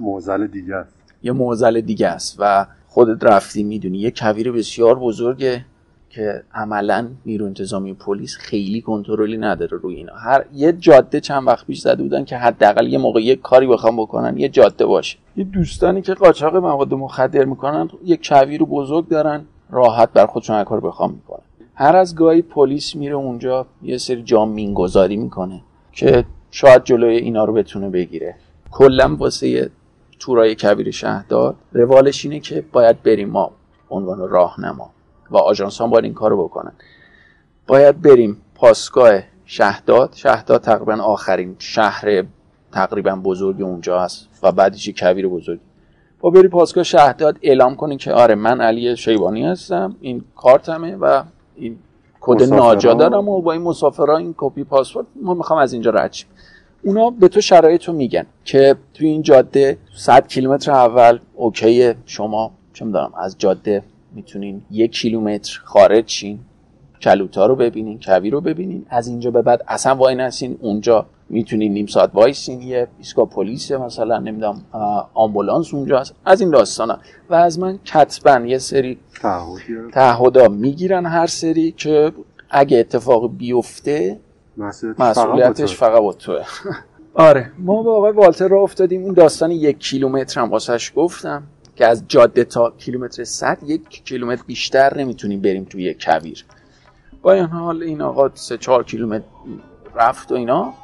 موزل 0.00 0.46
دیگه 0.46 0.74
است. 0.74 0.94
یه 1.22 1.32
موزل 1.32 1.80
دیگه 1.80 2.08
است 2.08 2.36
و 2.38 2.66
خودت 2.88 3.24
رفتی 3.24 3.62
می‌دونی. 3.62 3.98
یه 3.98 4.10
کویر 4.16 4.52
بسیار 4.52 4.98
بزرگه 4.98 5.64
که 6.10 6.42
عملا 6.54 7.08
نیرو 7.26 7.46
انتظامی 7.46 7.94
پلیس 7.94 8.36
خیلی 8.36 8.80
کنترلی 8.80 9.36
نداره 9.36 9.78
روی 9.78 9.96
اینا. 9.96 10.14
هر 10.14 10.44
یه 10.54 10.72
جاده 10.72 11.20
چند 11.20 11.46
وقت 11.46 11.66
پیش 11.66 11.80
زده 11.80 12.02
بودن 12.02 12.24
که 12.24 12.36
حداقل 12.36 12.86
یه 12.86 12.98
موقع 12.98 13.20
یه 13.20 13.36
کاری 13.36 13.66
بخوام 13.66 13.96
بکنن 13.96 14.38
یه 14.38 14.48
جاده 14.48 14.86
باشه. 14.86 15.18
یه 15.36 15.44
دوستانی 15.44 16.02
که 16.02 16.14
قاچاق 16.14 16.56
مواد 16.56 16.94
مخدر 16.94 17.44
می‌کنن 17.44 17.88
یه 18.04 18.18
کویر 18.24 18.62
بزرگ 18.62 19.08
دارن 19.08 19.44
راحت 19.70 20.12
بر 20.12 20.26
خودشون 20.26 20.64
کار 20.64 20.80
بخوام 20.80 21.12
می‌کنن. 21.12 21.42
هر 21.74 21.96
از 21.96 22.14
گاهی 22.14 22.42
پلیس 22.42 22.96
میره 22.96 23.14
اونجا 23.14 23.66
یه 23.82 23.98
سری 23.98 24.22
جام 24.22 24.48
مینگذاری 24.48 25.16
می‌کنه. 25.16 25.60
که 25.96 26.24
شاید 26.50 26.84
جلوی 26.84 27.16
اینا 27.16 27.44
رو 27.44 27.52
بتونه 27.52 27.90
بگیره. 27.90 28.34
کلا 28.70 29.16
واسه 29.16 29.70
تورای 30.18 30.54
کبیر 30.54 30.90
شهردار 30.90 31.54
روالش 31.72 32.24
اینه 32.24 32.40
که 32.40 32.64
باید 32.72 33.02
بریم 33.02 33.28
ما 33.28 33.52
عنوان 33.90 34.28
راهنما 34.28 34.90
و 35.30 35.36
آژانس 35.36 35.80
باید 35.80 36.04
این 36.04 36.14
کارو 36.14 36.44
بکنن. 36.44 36.72
باید 37.66 38.02
بریم 38.02 38.36
پاسگاه 38.54 39.22
شهداد 39.44 40.12
شهداد 40.14 40.60
تقریبا 40.60 40.94
آخرین 40.94 41.56
شهر 41.58 42.24
تقریبا 42.72 43.16
بزرگ 43.16 43.62
اونجا 43.62 44.00
هست 44.00 44.28
و 44.42 44.52
بعدش 44.52 44.88
کبیر 44.88 45.28
بزرگ. 45.28 45.60
باید 46.20 46.30
بری 46.30 46.48
پاسگاه 46.48 46.84
شهداد 46.84 47.38
اعلام 47.42 47.76
کنین 47.76 47.98
که 47.98 48.12
آره 48.12 48.34
من 48.34 48.60
علی 48.60 48.96
شیبانی 48.96 49.46
هستم 49.46 49.96
این 50.00 50.24
کارتمه 50.36 50.96
و 50.96 51.22
این 51.54 51.78
کد 52.26 52.42
ناجا 52.42 52.94
دارم 52.94 53.28
و 53.28 53.40
با 53.40 53.52
این 53.52 53.62
مسافرها 53.62 54.16
این 54.16 54.34
کپی 54.36 54.64
پاسپورت 54.64 55.06
ما 55.22 55.34
می‌خوام 55.34 55.58
از 55.58 55.72
اینجا 55.72 55.90
رد 55.90 56.12
شیم. 56.12 56.28
اونا 56.84 57.10
به 57.10 57.28
تو 57.28 57.40
شرایط 57.40 57.84
رو 57.84 57.94
میگن 57.94 58.26
که 58.44 58.76
توی 58.94 59.08
این 59.08 59.22
جاده 59.22 59.78
100 59.96 60.28
کیلومتر 60.28 60.70
اول 60.70 61.18
okay 61.34 61.94
شما 62.06 62.50
چه 62.72 62.84
می‌دونم 62.84 63.12
از 63.18 63.36
جاده 63.38 63.82
می‌تونین 64.14 64.62
یک 64.70 64.92
کیلومتر 64.92 65.60
خارج 65.64 66.08
شین 66.08 66.38
کلوتا 67.02 67.46
رو 67.46 67.56
ببینین 67.56 68.00
کویر 68.04 68.30
رو 68.30 68.40
ببینین 68.40 68.86
از 68.88 69.08
اینجا 69.08 69.30
به 69.30 69.42
بعد 69.42 69.64
اصلا 69.68 69.94
واینسین 69.94 70.58
اونجا 70.60 71.06
می‌تونین 71.28 71.72
نیم 71.72 71.86
ساعت 71.86 72.10
وایسین 72.14 72.62
یه 72.62 72.88
ایستگاه 72.98 73.28
پلیس 73.28 73.72
مثلا 73.72 74.18
نمی‌دونم 74.18 74.62
آمبولانس 75.14 75.74
اونجا 75.74 75.98
هست. 75.98 76.14
از 76.24 76.40
این 76.40 76.50
داستانا. 76.50 76.98
و 77.30 77.34
از 77.34 77.58
من 77.58 77.78
کتبا 77.84 78.46
یه 78.46 78.58
سری 78.58 78.98
تعهدا 79.92 80.48
می‌گیرن 80.48 81.06
هر 81.06 81.26
سری 81.26 81.72
که 81.72 82.12
اگه 82.50 82.78
اتفاق 82.78 83.36
بیفته 83.36 84.20
مسئولیتش 84.98 85.76
فقط 85.76 86.00
با 86.00 86.12
توه. 86.12 86.44
آره. 87.14 87.52
ما 87.58 87.82
با 87.82 87.96
آقای 87.96 88.12
والتر 88.12 88.48
را 88.48 88.60
افتادیم. 88.62 89.04
این 89.04 89.12
داستان 89.12 89.50
یک 89.50 89.78
کیلومتر 89.78 90.40
هم 90.40 90.50
واسش 90.50 90.92
گفتم 90.96 91.42
که 91.76 91.86
از 91.86 92.04
جاده 92.08 92.44
تا 92.44 92.70
کیلومتر 92.78 93.24
صد 93.24 93.58
یک 93.66 94.04
کیلومتر 94.04 94.42
بیشتر 94.46 94.98
نمی‌تونیم 94.98 95.40
بریم 95.40 95.64
توی 95.64 95.82
یک 95.82 96.04
کویر. 96.04 96.44
با 97.22 97.32
این 97.32 97.44
حال 97.44 97.82
این 97.82 98.02
آقا 98.02 98.30
سه 98.34 98.58
چهار 98.58 98.84
کیلومتر 98.84 99.24
رفت 99.94 100.32
و 100.32 100.34
اینا. 100.34 100.74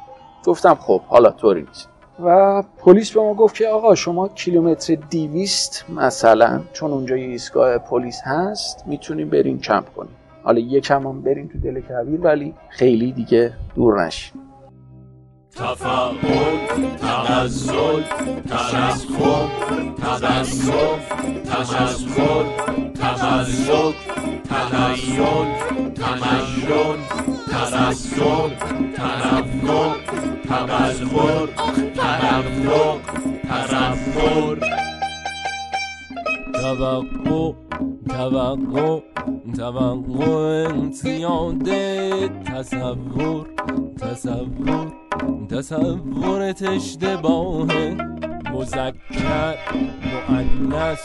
گفتم 0.45 0.75
خب 0.75 1.01
حالا 1.01 1.31
طوری 1.31 1.61
نیست. 1.61 1.89
و 2.23 2.63
پلیس 2.77 3.11
به 3.11 3.21
ما 3.21 3.33
گفت 3.33 3.55
که 3.55 3.67
آقا 3.67 3.95
شما 3.95 4.27
کیلومتر 4.27 4.95
دیویست 4.95 5.85
مثلا 5.89 6.61
چون 6.73 6.91
اونجا 6.91 7.17
یه 7.17 7.25
ایستگاه 7.25 7.77
پلیس 7.77 8.21
هست 8.23 8.83
می‌تونیم 8.87 9.29
بریم 9.29 9.59
کمپ 9.59 9.93
کنیم 9.95 10.15
حالا 10.43 10.59
یکم 10.59 11.07
هم 11.07 11.21
بریم 11.21 11.47
تو 11.47 11.59
دل 11.59 11.81
کویر 11.81 12.21
ولی 12.21 12.53
خیلی 12.69 13.11
دیگه 13.11 13.53
دور 13.75 14.05
نشیم 14.05 14.33
تفاعل 15.55 16.15
تنزل 17.01 18.01
تشخر 18.49 19.47
تبسم 19.97 20.99
تشخر 21.45 22.45
تملک 22.95 24.22
تحیل 24.53 25.45
تمشن 25.95 26.97
تبسم 27.51 28.51
تنفق 28.95 29.97
تبلور 30.49 31.49
تنفق 31.95 32.99
تنفر 33.69 34.57
توقع 36.53 37.53
توقع 38.09 38.99
توقع 39.57 40.91
زیاده 40.91 42.29
تصور 42.29 43.45
تصور 44.01 44.93
تصورت 45.49 46.63
اشتباهه 46.63 48.12
مذکر 48.53 49.57
مؤنس 50.29 50.99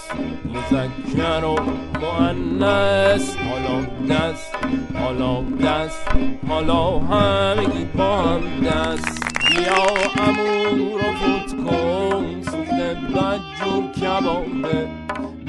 مذکر 0.45 1.45
و 1.45 1.57
مؤنس 2.00 3.37
حالا 3.37 3.81
دست 4.11 4.57
حالا 4.95 5.43
دست 5.43 6.09
حالا 6.49 6.99
همگی 6.99 7.85
با 7.85 8.17
هم 8.17 8.40
دست. 8.61 9.19
بیا 9.49 9.87
امور 10.25 10.78
رو 10.78 11.12
فوت 11.14 11.57
کن 11.64 12.43
سوخت 12.43 12.81
بدجور 13.14 13.93
کبابه 14.00 14.88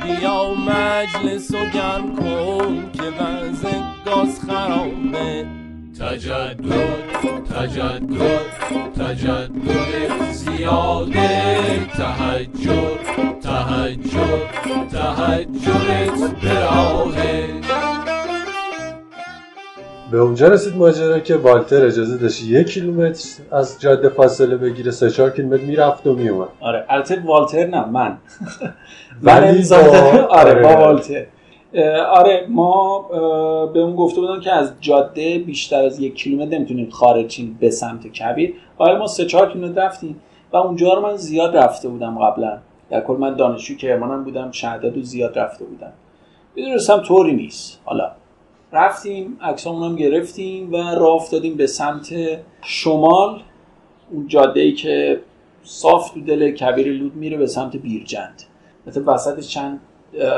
بیا 0.03 0.53
مجلس 0.53 1.51
و 1.51 1.65
گرم 1.73 2.15
کن 2.15 2.91
که 2.93 3.03
تجدد 6.09 6.59
تجدد 7.55 8.41
تجدد 8.99 10.31
زیاده 10.31 11.85
تهجر 11.97 12.97
تهجر 13.43 14.37
تهجرت 14.91 16.43
براهه 16.43 17.49
به 20.11 20.17
اونجا 20.17 20.47
رسید 20.47 20.75
ماجرا 20.75 21.19
که 21.19 21.35
والتر 21.35 21.85
اجازه 21.85 22.17
داشت 22.17 22.43
یک 22.43 22.67
کیلومتر 22.67 23.23
از 23.51 23.79
جاده 23.79 24.09
فاصله 24.09 24.57
بگیره. 24.57 24.91
سه 24.91 25.09
چهار 25.09 25.29
کیلومتر 25.29 25.63
می‌رفت 25.63 26.07
و 26.07 26.13
میومد. 26.13 26.47
آره 26.59 26.85
البته 26.89 27.21
والتر 27.25 27.65
نه 27.65 27.85
من. 27.85 28.17
ولی 29.23 29.63
با... 29.69 29.77
آره 30.29 30.61
با 30.63 30.77
والتر. 30.77 31.25
آره 32.07 32.45
ما 32.49 33.01
به 33.73 33.79
اون 33.79 33.95
گفته 33.95 34.21
بودن 34.21 34.39
که 34.39 34.51
از 34.51 34.73
جاده 34.81 35.39
بیشتر 35.39 35.83
از 35.83 35.99
یک 35.99 36.15
کیلومتر 36.15 36.57
نمی‌تونیم 36.57 36.89
خارجیم 36.89 37.57
به 37.59 37.69
سمت 37.69 38.07
کبیر. 38.07 38.53
آره 38.77 38.97
ما 38.97 39.07
سه 39.07 39.25
چهار 39.25 39.51
کیلومتر 39.51 39.85
رفتیم 39.85 40.21
و 40.53 40.57
اونجا 40.57 40.93
رو 40.93 41.01
من 41.01 41.15
زیاد 41.15 41.57
رفته 41.57 41.89
بودم 41.89 42.19
قبلا. 42.19 42.57
در 42.89 43.01
کل 43.01 43.13
من 43.13 43.35
دانشجو 43.35 43.75
کرمانم 43.75 44.23
بودم 44.23 44.51
شهداد 44.51 44.97
و 44.97 45.01
زیاد 45.01 45.39
رفته 45.39 45.65
بودم. 45.65 45.93
می‌دونستم 46.55 46.97
طوری 46.97 47.33
نیست. 47.33 47.81
حالا 47.85 48.11
رفتیم 48.73 49.37
عکسامون 49.41 49.89
هم 49.89 49.95
گرفتیم 49.95 50.73
و 50.73 50.77
راه 50.77 51.15
افتادیم 51.15 51.55
به 51.55 51.67
سمت 51.67 52.13
شمال 52.61 53.41
اون 54.11 54.27
جاده 54.27 54.59
ای 54.59 54.71
که 54.71 55.19
صاف 55.63 56.11
تو 56.11 56.21
دل 56.21 56.51
کبیر 56.51 56.87
لود 56.87 57.15
میره 57.15 57.37
به 57.37 57.47
سمت 57.47 57.75
بیرجند. 57.75 58.43
مثل 58.87 59.03
وسط 59.07 59.39
چند 59.39 59.79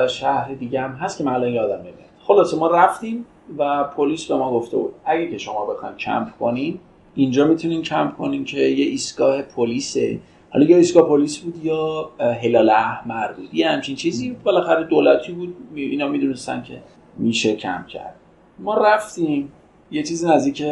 شهر 0.10 0.54
دیگه 0.54 0.82
هم 0.82 0.92
هست 0.92 1.18
که 1.18 1.24
من 1.24 1.34
الان 1.34 1.50
یادم 1.50 1.80
نمیاد. 1.80 1.96
خلاصه 2.24 2.58
ما 2.58 2.68
رفتیم 2.68 3.26
و 3.58 3.84
پلیس 3.84 4.26
به 4.26 4.36
ما 4.36 4.52
گفته 4.52 4.78
بود 4.78 4.94
اگه 5.06 5.32
که 5.32 5.38
شما 5.38 5.66
بخواید 5.66 5.98
کمپ 5.98 6.38
کنین 6.40 6.80
اینجا 7.16 7.48
می‌تونین 7.48 7.82
کمپ 7.82 8.18
کنین 8.18 8.46
که 8.46 8.58
یه 8.58 8.86
ایستگاه 8.86 9.42
پلیسه. 9.42 10.20
حالا 10.50 10.66
یا 10.66 10.78
ایستگاه 10.78 11.10
پلیس 11.10 11.38
بود 11.38 11.66
یا 11.66 12.10
هلال 12.20 12.70
احمر 12.70 13.32
بود. 13.32 13.54
یه 13.54 13.70
همچین 13.70 13.96
چیزی 13.96 14.38
بالاخره 14.44 14.84
دولتی 14.84 15.32
بود 15.32 15.56
اینا 15.76 16.08
می‌دونستن 16.08 16.64
که 16.64 16.82
میشه 17.18 17.56
کمپ 17.56 17.88
کرد. 17.88 18.16
ما 18.60 18.78
رفتیم. 18.78 19.52
یه 19.92 20.04
چیزی 20.04 20.28
نزدیک 20.28 20.64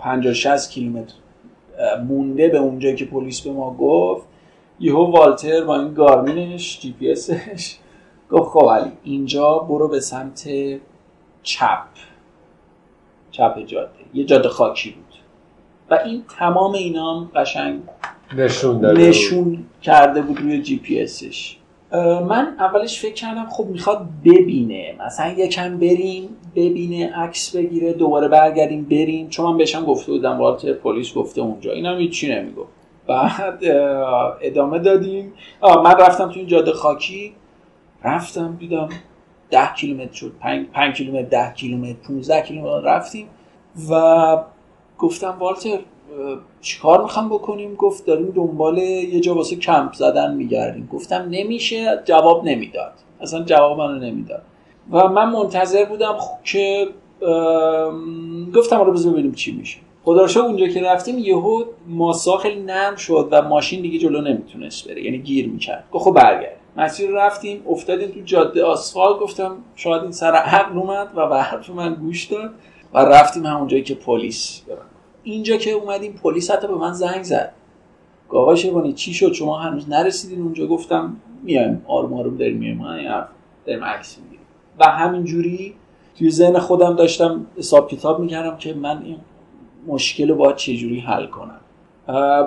50 0.00 0.32
60 0.32 0.70
کیلومتر 0.70 1.14
مونده 2.08 2.48
به 2.48 2.58
اونجایی 2.58 2.94
که 2.94 3.04
پلیس 3.04 3.40
به 3.40 3.52
ما 3.52 3.74
گفت. 3.74 4.26
یهو 4.80 5.04
والتر 5.04 5.64
با 5.64 5.80
این 5.80 5.94
گارمینش 5.94 6.80
جی 6.80 6.92
پی 6.92 7.12
اسش 7.12 7.76
گفت 8.30 8.50
خب 8.50 8.68
علی 8.70 8.92
اینجا 9.04 9.58
برو 9.58 9.88
به 9.88 10.00
سمت 10.00 10.48
چپ. 11.42 11.84
چپ 13.30 13.66
جاده. 13.66 13.90
یه 14.14 14.24
جاده 14.24 14.48
خاکی 14.48 14.90
بود. 14.90 15.04
و 15.90 15.98
این 16.04 16.24
تمام 16.38 16.72
اینام 16.72 17.30
قشنگ 17.34 17.80
نشون 18.36 18.80
داده 18.80 19.08
نشون 19.08 19.64
کرده 19.82 20.22
بود 20.22 20.40
روی 20.40 20.62
جی 20.62 20.78
پی 20.78 21.00
اسش 21.00 21.56
من 22.28 22.56
اولش 22.58 23.00
فکر 23.00 23.14
کردم 23.14 23.46
خب 23.50 23.64
می‌خواد 23.64 24.08
ببینه. 24.24 24.94
مثلا 25.06 25.32
یکم 25.32 25.78
بریم 25.78 26.28
ببینه 26.56 27.16
عکس 27.16 27.56
بگیره 27.56 27.92
دوباره 27.92 28.28
برگردیم 28.28 28.84
بریم. 28.84 29.28
چون 29.28 29.46
من 29.46 29.56
بهشم 29.56 29.84
گفته 29.84 30.12
بودم 30.12 30.38
والتر 30.38 30.72
پلیس 30.72 31.14
گفته 31.14 31.40
اونجا. 31.40 31.72
اینم 31.72 31.98
هیچی 31.98 32.34
نمی‌گفت. 32.34 32.70
بعد 33.06 33.64
ادامه 34.40 34.78
دادیم. 34.78 35.32
من 35.62 35.94
رفتم 36.00 36.28
تو 36.28 36.38
این 36.38 36.46
جاده 36.46 36.72
خاکی. 36.72 37.32
رفتم 38.04 38.56
دیدم 38.60 38.88
ده 39.50 39.74
کیلومتر 39.76 40.12
شد 40.12 40.32
پنج 40.72 40.96
کیلومتر 40.96 41.28
ده 41.28 41.52
کیلومتر 41.54 41.98
15 42.08 42.42
کیلومتر 42.42 42.80
رفتیم 42.80 43.28
و 43.90 44.42
گفتم 44.98 45.36
والتر 45.40 45.78
چیکار 46.60 47.02
می‌خوام 47.02 47.28
بکنیم؟ 47.28 47.74
گفت 47.74 48.06
داریم 48.06 48.30
دنبال 48.30 48.78
یه 48.78 49.20
جا 49.20 49.34
واسه 49.34 49.56
کمپ 49.56 49.92
زدن 49.92 50.34
میگردیم. 50.34 50.88
گفتم 50.92 51.26
نمیشه؟ 51.30 52.02
جواب 52.04 52.44
نمی‌داد 52.44 52.92
اصلا 53.20 53.42
جواب 53.42 53.78
منو 53.78 53.98
نمی‌داد. 53.98 54.42
و 54.92 55.08
من 55.08 55.30
منتظر 55.30 55.84
بودم 55.84 56.16
که 56.44 56.88
گفتم 58.54 58.80
رو 58.80 58.92
بذار 58.92 59.12
ببینیم 59.12 59.32
چی 59.32 59.52
میشه. 59.52 59.78
خدا 60.04 60.26
اونجا 60.42 60.68
که 60.68 60.82
رفتیم 60.82 61.18
یهو 61.18 61.64
ماسا 61.86 62.36
خیلی 62.36 62.62
نرم 62.62 62.96
شد 62.96 63.28
و 63.30 63.42
ماشین 63.42 63.82
دیگه 63.82 63.98
جلو 63.98 64.20
نمی‌تونست 64.20 64.88
بره 64.88 65.04
یعنی 65.04 65.18
گیر 65.18 65.48
می‌کرد. 65.48 65.84
گفت 65.92 66.04
خب 66.04 66.14
برگرد. 66.14 66.57
مسیر 66.76 67.10
رفتیم 67.10 67.62
افتادیم 67.68 68.08
تو 68.08 68.20
جاده 68.20 68.64
آسفالت 68.64 69.18
گفتم 69.18 69.56
شاید 69.76 70.02
این 70.02 70.12
سر 70.12 70.32
عقل 70.32 70.78
اومد 70.78 71.12
و 71.14 71.28
به 71.28 71.42
حرف 71.42 71.70
من 71.70 71.94
گوش 71.94 72.24
داد 72.24 72.50
و 72.94 72.98
رفتیم 72.98 73.46
همونجایی 73.46 73.82
که 73.82 73.94
پلیس 73.94 74.62
اینجا 75.22 75.56
که 75.56 75.70
اومدیم 75.70 76.12
پلیس 76.12 76.50
حتی 76.50 76.68
به 76.68 76.74
من 76.74 76.92
زنگ 76.92 77.22
زد. 77.22 77.52
آقای 78.28 78.56
شیبانی 78.56 78.92
چی 78.92 79.14
شد؟ 79.14 79.32
شما 79.32 79.58
هنوز 79.58 79.88
نرسیدین 79.88 80.42
اونجا؟ 80.42 80.66
گفتم 80.66 81.16
میایم 81.42 81.84
آروم 81.86 82.14
آروم 82.14 82.36
داریم 82.36 82.56
میایم 82.56 83.04
داریم 83.66 83.84
عکس 83.84 84.18
می‌گیریم. 84.18 84.46
و 84.78 84.84
همینجوری 84.84 85.74
توی 86.18 86.30
ذهن 86.30 86.58
خودم 86.58 86.96
داشتم 86.96 87.46
حساب 87.56 87.90
کتاب 87.90 88.20
می‌کردم 88.20 88.56
که 88.56 88.74
من 88.74 89.02
این 89.02 89.16
مشکل 89.86 90.28
رو 90.28 90.34
باید 90.34 90.56
چجوری 90.56 91.00
حل 91.00 91.26
کنم. 91.26 91.60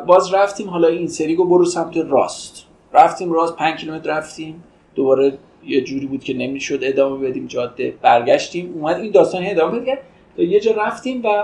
باز 0.06 0.34
رفتیم 0.34 0.70
حالا 0.70 0.88
این 0.88 1.08
سری 1.08 1.36
رو 1.36 1.46
برو 1.46 1.66
سمت 1.66 1.98
راست. 1.98 2.66
رفتیم 2.94 3.32
راست 3.32 3.56
پنج 3.56 3.80
کیلومتر 3.80 4.10
رفتیم. 4.10 4.64
دوباره 4.96 5.38
یه 5.66 5.82
جوری 5.82 6.06
بود 6.06 6.24
که 6.24 6.34
نمی‌شد 6.34 6.80
ادامه 6.82 7.30
بدیم 7.30 7.48
جاده 7.48 7.94
برگشتیم. 8.02 8.74
اومد 8.74 8.96
این 8.96 9.12
داستان 9.12 9.42
ادامه 9.46 9.80
بده 9.80 9.98
تا 10.38 10.44
یه 10.44 10.60
جا 10.60 10.72
رفتیم 10.72 11.22
و 11.24 11.44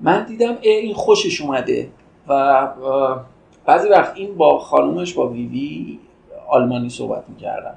من 0.00 0.24
دیدم 0.24 0.58
این 0.60 0.94
خوشش 0.94 1.40
اومده 1.40 1.88
و 2.28 2.68
بعضی 3.66 3.88
وقت 3.88 4.12
این 4.16 4.34
با 4.34 4.58
خانومش 4.58 5.14
با 5.14 5.28
ویوی 5.28 5.98
آلمانی 6.48 6.88
صحبت 6.88 7.24
می‌کردم. 7.28 7.74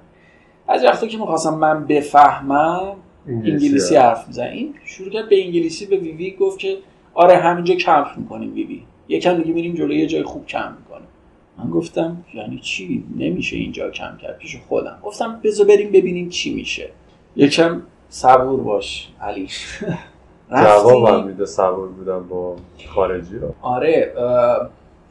بعضی 0.68 0.86
وقتا 0.86 1.08
که 1.08 1.18
می‌خواستم 1.18 1.54
من 1.54 1.86
بفهمم 1.86 2.96
انگلیسی, 3.28 3.96
حرف 3.96 4.28
میزن 4.28 4.48
این 4.48 4.74
شروع 4.86 5.10
کرد 5.10 5.30
به 5.30 5.46
انگلیسی 5.46 5.86
به 5.86 5.98
ویوی 5.98 6.32
گفت 6.32 6.60
که 6.60 6.78
آره 7.14 7.38
همینجا 7.38 7.76
کمپ 7.76 8.08
می‌کنیم 8.18 8.54
ویوی. 8.54 8.84
یکم 9.08 9.38
دیگه 9.38 9.54
میریم 9.54 9.76
جلوی 9.76 10.00
یه 10.00 10.08
جای 10.08 10.24
خوب 10.24 10.46
کمپ. 10.46 10.87
من 11.58 11.70
گفتم 11.70 12.26
یعنی 12.34 12.60
چی؟ 12.60 13.04
نمیشه 13.18 13.58
اینجا 13.58 13.90
کم 13.90 14.18
کرد 14.22 14.38
پیش 14.38 14.58
خودم. 14.68 15.00
گفتم 15.04 15.40
بذار 15.44 15.68
بریم 15.68 15.92
ببینیم 15.92 16.30
چی 16.30 16.54
میشه. 16.54 16.90
یکم 17.36 17.82
صبور 18.10 18.62
باش 18.62 19.08
علی. 19.22 19.48
جواب 20.52 21.26
میده 21.28 21.46
صبور 21.46 21.88
بودم 21.88 22.28
با 22.28 22.56
خارجی 22.88 23.38
رو. 23.38 23.54
آره 23.62 24.14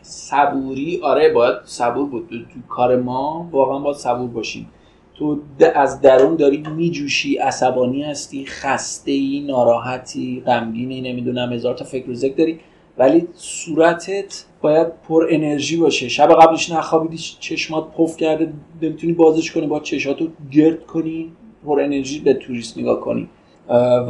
صبوری 0.03 1.01
آره 1.03 1.33
باید 1.33 1.57
صبور 1.65 2.09
بود. 2.09 2.29
تو, 2.29 2.37
کار 2.69 2.97
ما 2.97 3.49
واقعا 3.53 3.79
باید 3.79 3.97
صبور 3.97 4.29
باشیم. 4.29 4.69
تو 5.15 5.41
از 5.75 6.01
درون 6.01 6.37
داری 6.37 6.63
میجوشی 6.77 7.37
عصبانی 7.37 8.03
هستی 8.03 8.47
خسته 8.47 9.11
ای 9.11 9.45
ناراحتی 9.49 10.43
غمگینی 10.47 11.01
نمی‌دونم 11.01 11.53
هزار 11.53 11.75
تا 11.75 11.85
فکر 11.85 12.11
و 12.11 12.15
ذکر 12.15 12.35
داری. 12.37 12.61
ولی 12.99 13.29
صورتت 13.35 14.45
باید 14.67 14.89
پر 15.09 15.27
انرژی 15.31 15.77
باشه. 15.77 16.09
شب 16.09 16.29
قبلش 16.35 16.71
نخوابیدی 16.71 17.17
چشمات 17.41 17.85
پف 17.93 18.17
کرده 18.17 18.53
نمی‌تونی 18.83 19.13
بازش 19.13 19.53
کنی 19.53 19.67
با 19.67 19.81
چشاتو 19.81 20.29
گرد 20.53 20.87
کنی 20.87 21.33
پر 21.67 21.81
انرژی 21.81 22.21
به 22.21 22.35
توریست 22.35 22.79
نگاه 22.79 23.01
کنی. 23.01 23.29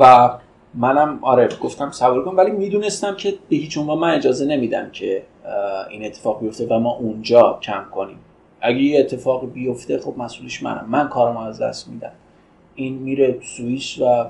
و 0.00 0.30
منم 0.74 1.18
آره 1.22 1.48
گفتم 1.62 1.90
صبر 1.90 2.20
کن 2.20 2.36
ولی 2.36 2.50
می‌دونستم 2.50 3.14
که 3.14 3.34
به 3.48 3.56
هیچ 3.56 3.78
عنوان 3.78 3.98
من 3.98 4.14
اجازه 4.14 4.46
نمیدم 4.46 4.90
که 4.92 5.22
این 5.90 6.04
اتفاق 6.04 6.40
بیفته 6.40 6.66
و 6.66 6.78
ما 6.78 6.92
اونجا 6.96 7.58
کم 7.62 7.84
کنیم. 7.94 8.18
اگه 8.60 8.78
یه 8.78 9.00
اتفاق 9.00 9.52
بیفته 9.52 9.98
خب 9.98 10.14
مسئولش 10.18 10.62
منم. 10.62 10.86
من 10.90 11.08
کارم 11.08 11.36
از 11.36 11.62
دست 11.62 11.88
میدم. 11.88 12.12
این 12.74 12.94
میره 12.94 13.38
سوئیس 13.42 13.98
و 13.98 14.26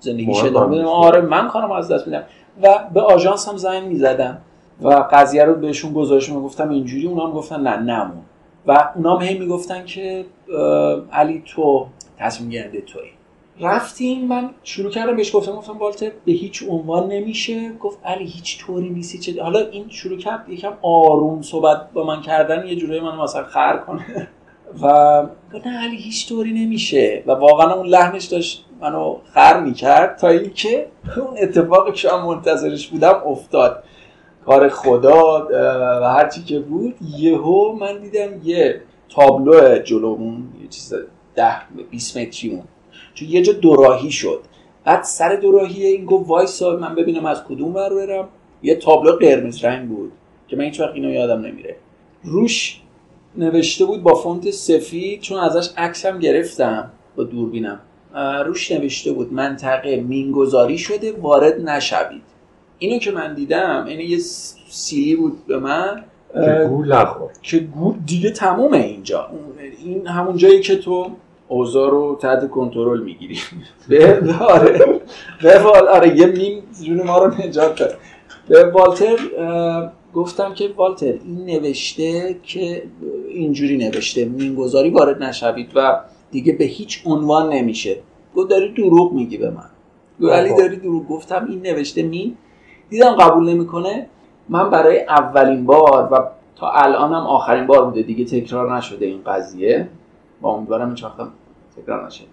زندگیش 0.00 0.44
ادامه 0.44 0.76
میدم 0.76 0.86
آره 0.86 1.20
من 1.20 1.48
کارم 1.48 1.72
از 1.72 1.92
دست 1.92 2.06
میدم. 2.06 2.22
و 2.62 2.78
به 2.94 3.00
آژانس 3.00 3.48
هم 3.48 3.56
زنگ 3.56 3.88
می‌زدم. 3.88 4.38
و 4.82 4.88
قضیه 5.12 5.44
رو 5.44 5.54
بهشون 5.54 5.92
گزارش 5.92 6.30
گفتم 6.32 6.68
اینجوری 6.68 7.06
اونا 7.06 7.26
هم 7.26 7.32
گفتن 7.32 7.60
نه 7.60 7.76
نمون. 7.76 8.22
و 8.66 8.90
اونا 8.96 9.16
هم 9.16 9.22
هی 9.22 9.38
می‌گفتن 9.38 9.84
که 9.84 10.24
علی 11.12 11.42
تو 11.46 11.86
تصمیم 12.18 12.50
گیرنده 12.50 12.80
توی 12.80 13.02
رفتیم 13.60 14.26
من 14.26 14.50
شروع 14.62 14.90
کردم 14.90 15.16
بهش 15.16 15.36
گفتم 15.36 15.52
گفتم 15.52 15.78
والتر 15.78 16.10
به 16.24 16.32
هیچ 16.32 16.64
عنوان 16.68 17.08
نمیشه. 17.08 17.72
گفت 17.72 17.98
علی 18.04 18.24
هیچ 18.24 18.58
طوری 18.58 18.90
نیستی 18.90 19.18
چه 19.18 19.42
حالا 19.42 19.58
این 19.58 19.88
شروع 19.88 20.18
کرد 20.18 20.48
یکم 20.48 20.72
آروم 20.82 21.42
صحبت 21.42 21.92
با 21.92 22.04
من 22.04 22.20
کردن 22.22 22.66
یه 22.66 22.76
جورایی 22.76 23.00
منو 23.00 23.22
مثلا 23.22 23.44
خر 23.44 23.76
کنه. 23.76 24.28
و 24.82 25.22
گفت 25.54 25.66
نه 25.66 25.84
علی 25.84 25.96
هیچ 25.96 26.28
طوری 26.28 26.52
نمیشه. 26.52 27.22
و 27.26 27.32
واقعا 27.32 27.74
اون 27.74 27.86
لحنش 27.86 28.24
داشت 28.24 28.64
منو 28.80 29.16
خر 29.34 29.60
می‌کرد 29.60 30.18
تا 30.18 30.28
اینکه 30.28 30.86
اون 31.16 31.36
اتفاقی 31.38 31.92
که 31.92 32.08
من 32.08 32.22
منتظرش 32.22 32.88
بودم 32.88 33.22
افتاد. 33.26 33.84
کار 34.46 34.68
خدا 34.68 35.48
و 36.02 36.04
هرچی 36.04 36.42
که 36.42 36.60
بود 36.60 36.94
یهو 37.18 37.72
من 37.72 37.98
دیدم 37.98 38.28
یه 38.44 38.80
تابلو 39.08 39.78
جلومون 39.78 40.48
یه 40.62 40.68
چیز 40.68 40.94
ده 41.34 41.56
20 41.90 42.16
متری 42.16 42.62
چون 43.14 43.28
یه 43.28 43.42
جا 43.42 43.52
دوراهی 43.52 44.10
شد. 44.10 44.40
بعد 44.84 45.02
سر 45.02 45.36
دوراهی 45.36 45.86
این 45.86 46.04
گفت 46.04 46.28
وایسا 46.28 46.76
من 46.76 46.94
ببینم 46.94 47.26
از 47.26 47.44
کدوم 47.44 47.74
ور 47.74 47.94
برم. 47.94 48.28
یه 48.62 48.74
تابلو 48.74 49.12
قرمز 49.12 49.64
رنگ 49.64 49.88
بود 49.88 50.12
که 50.48 50.56
من 50.56 50.64
هیچ 50.64 50.80
وقت 50.80 50.94
اینو 50.94 51.10
یادم 51.10 51.40
نمیره. 51.40 51.76
روش 52.24 52.80
نوشته 53.36 53.84
بود 53.84 54.02
با 54.02 54.14
فونت 54.14 54.50
سفید 54.50 55.20
چون 55.20 55.38
ازش 55.38 55.68
عکسم 55.76 56.18
گرفتم 56.18 56.90
با 57.16 57.24
دوربینم. 57.24 57.80
روش 58.46 58.72
نوشته 58.72 59.12
بود 59.12 59.32
منطقه 59.32 59.96
مینگذاری 59.96 60.78
شده 60.78 61.12
وارد 61.12 61.68
نشوید. 61.68 62.33
اینو 62.78 62.98
که 62.98 63.10
من 63.10 63.34
دیدم 63.34 63.86
یعنی 63.88 64.04
یه 64.04 64.18
سیلی 64.68 65.16
بود 65.16 65.46
به 65.46 65.58
من. 65.58 66.04
که 66.34 66.66
گول 66.68 66.92
نخور 66.92 67.30
که 67.42 67.58
گول 67.58 67.94
دیگه 68.06 68.30
تمومه 68.30 68.78
اینجا. 68.78 69.30
این 69.84 70.06
همون 70.06 70.36
جایی 70.36 70.60
که 70.60 70.76
تو 70.76 71.10
اوضاع 71.48 71.90
رو 71.90 72.18
تحت 72.22 72.50
کنترل 72.50 73.02
می‌گیری. 73.02 73.38
به 73.88 74.34
آره. 74.40 75.00
به 75.42 75.58
آره 75.92 76.18
یه 76.18 76.26
میم 76.26 76.62
جون 76.82 77.02
ما 77.02 77.18
رو 77.18 77.34
نجات 77.46 77.78
داد. 77.78 77.94
به 78.48 78.64
والتر 78.64 79.16
گفتم 80.14 80.54
که 80.54 80.70
والتر 80.76 81.06
این 81.06 81.44
نوشته 81.44 82.36
که 82.42 82.82
اینجوری 83.28 83.76
نوشته 83.76 84.24
مینگذاری 84.24 84.90
وارد 84.90 85.22
نشوید 85.22 85.70
و 85.74 86.00
دیگه 86.30 86.52
به 86.52 86.64
هیچ 86.64 87.02
عنوان 87.06 87.52
نمیشه. 87.52 87.96
گفت 88.36 88.50
داری 88.50 88.72
دروغ 88.72 89.12
میگی 89.12 89.36
به 89.36 89.50
من. 89.50 89.70
ولی 90.20 90.56
داری 90.56 90.76
دروغ 90.76 91.08
گفتم 91.08 91.46
این 91.48 91.62
نوشته 91.62 92.02
مین 92.02 92.36
دیدم 92.90 93.16
قبول 93.16 93.48
نمی‌کنه. 93.48 94.06
من 94.48 94.70
برای 94.70 95.04
اولین 95.04 95.66
بار 95.66 96.08
و 96.12 96.28
تا 96.56 96.70
الانم 96.70 97.26
آخرین 97.26 97.66
بار 97.66 97.84
بوده. 97.84 98.02
دیگه 98.02 98.24
تکرار 98.24 98.76
نشده 98.76 99.06
این 99.06 99.20
قضیه. 99.26 99.88
با 100.40 100.50
امیدوارم 100.50 100.86
این 100.88 100.98
وقتم 101.02 101.28
تکرار 101.76 102.06
نشه. 102.06 102.24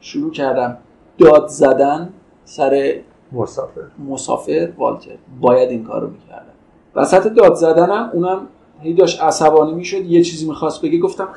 شروع 0.00 0.30
کردم 0.30 0.76
داد 1.18 1.48
زدن 1.48 2.12
سر 2.44 3.00
مسافر. 3.32 3.80
مسافر 4.08 4.68
والتر. 4.78 5.16
باید 5.40 5.70
این 5.70 5.84
کار 5.84 6.00
رو 6.00 6.10
می‌کردم. 6.10 6.52
وسط 6.94 7.26
داد 7.26 7.54
زدنم 7.54 8.10
اونم 8.12 8.46
هی 8.80 8.94
داشت 8.94 9.22
عصبانی 9.22 9.72
می‌شد. 9.72 10.04
یه 10.04 10.22
چیزی 10.22 10.48
می‌خواست 10.48 10.82
بگه 10.82 10.98
گفتم 10.98 11.28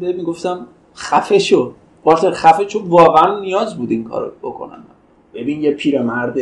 ببین 0.00 0.24
گفتم 0.24 0.66
خفه 0.96 1.38
شو. 1.38 1.72
والتر 2.04 2.30
خفه 2.30 2.64
چون 2.64 2.82
واقعا 2.88 3.40
نیاز 3.40 3.76
بود 3.76 3.90
این 3.90 4.04
کار 4.04 4.22
رو 4.24 4.50
بکنم. 4.50 4.84
ببین 5.34 5.62
یه 5.62 5.72
پیرمرد 5.72 6.36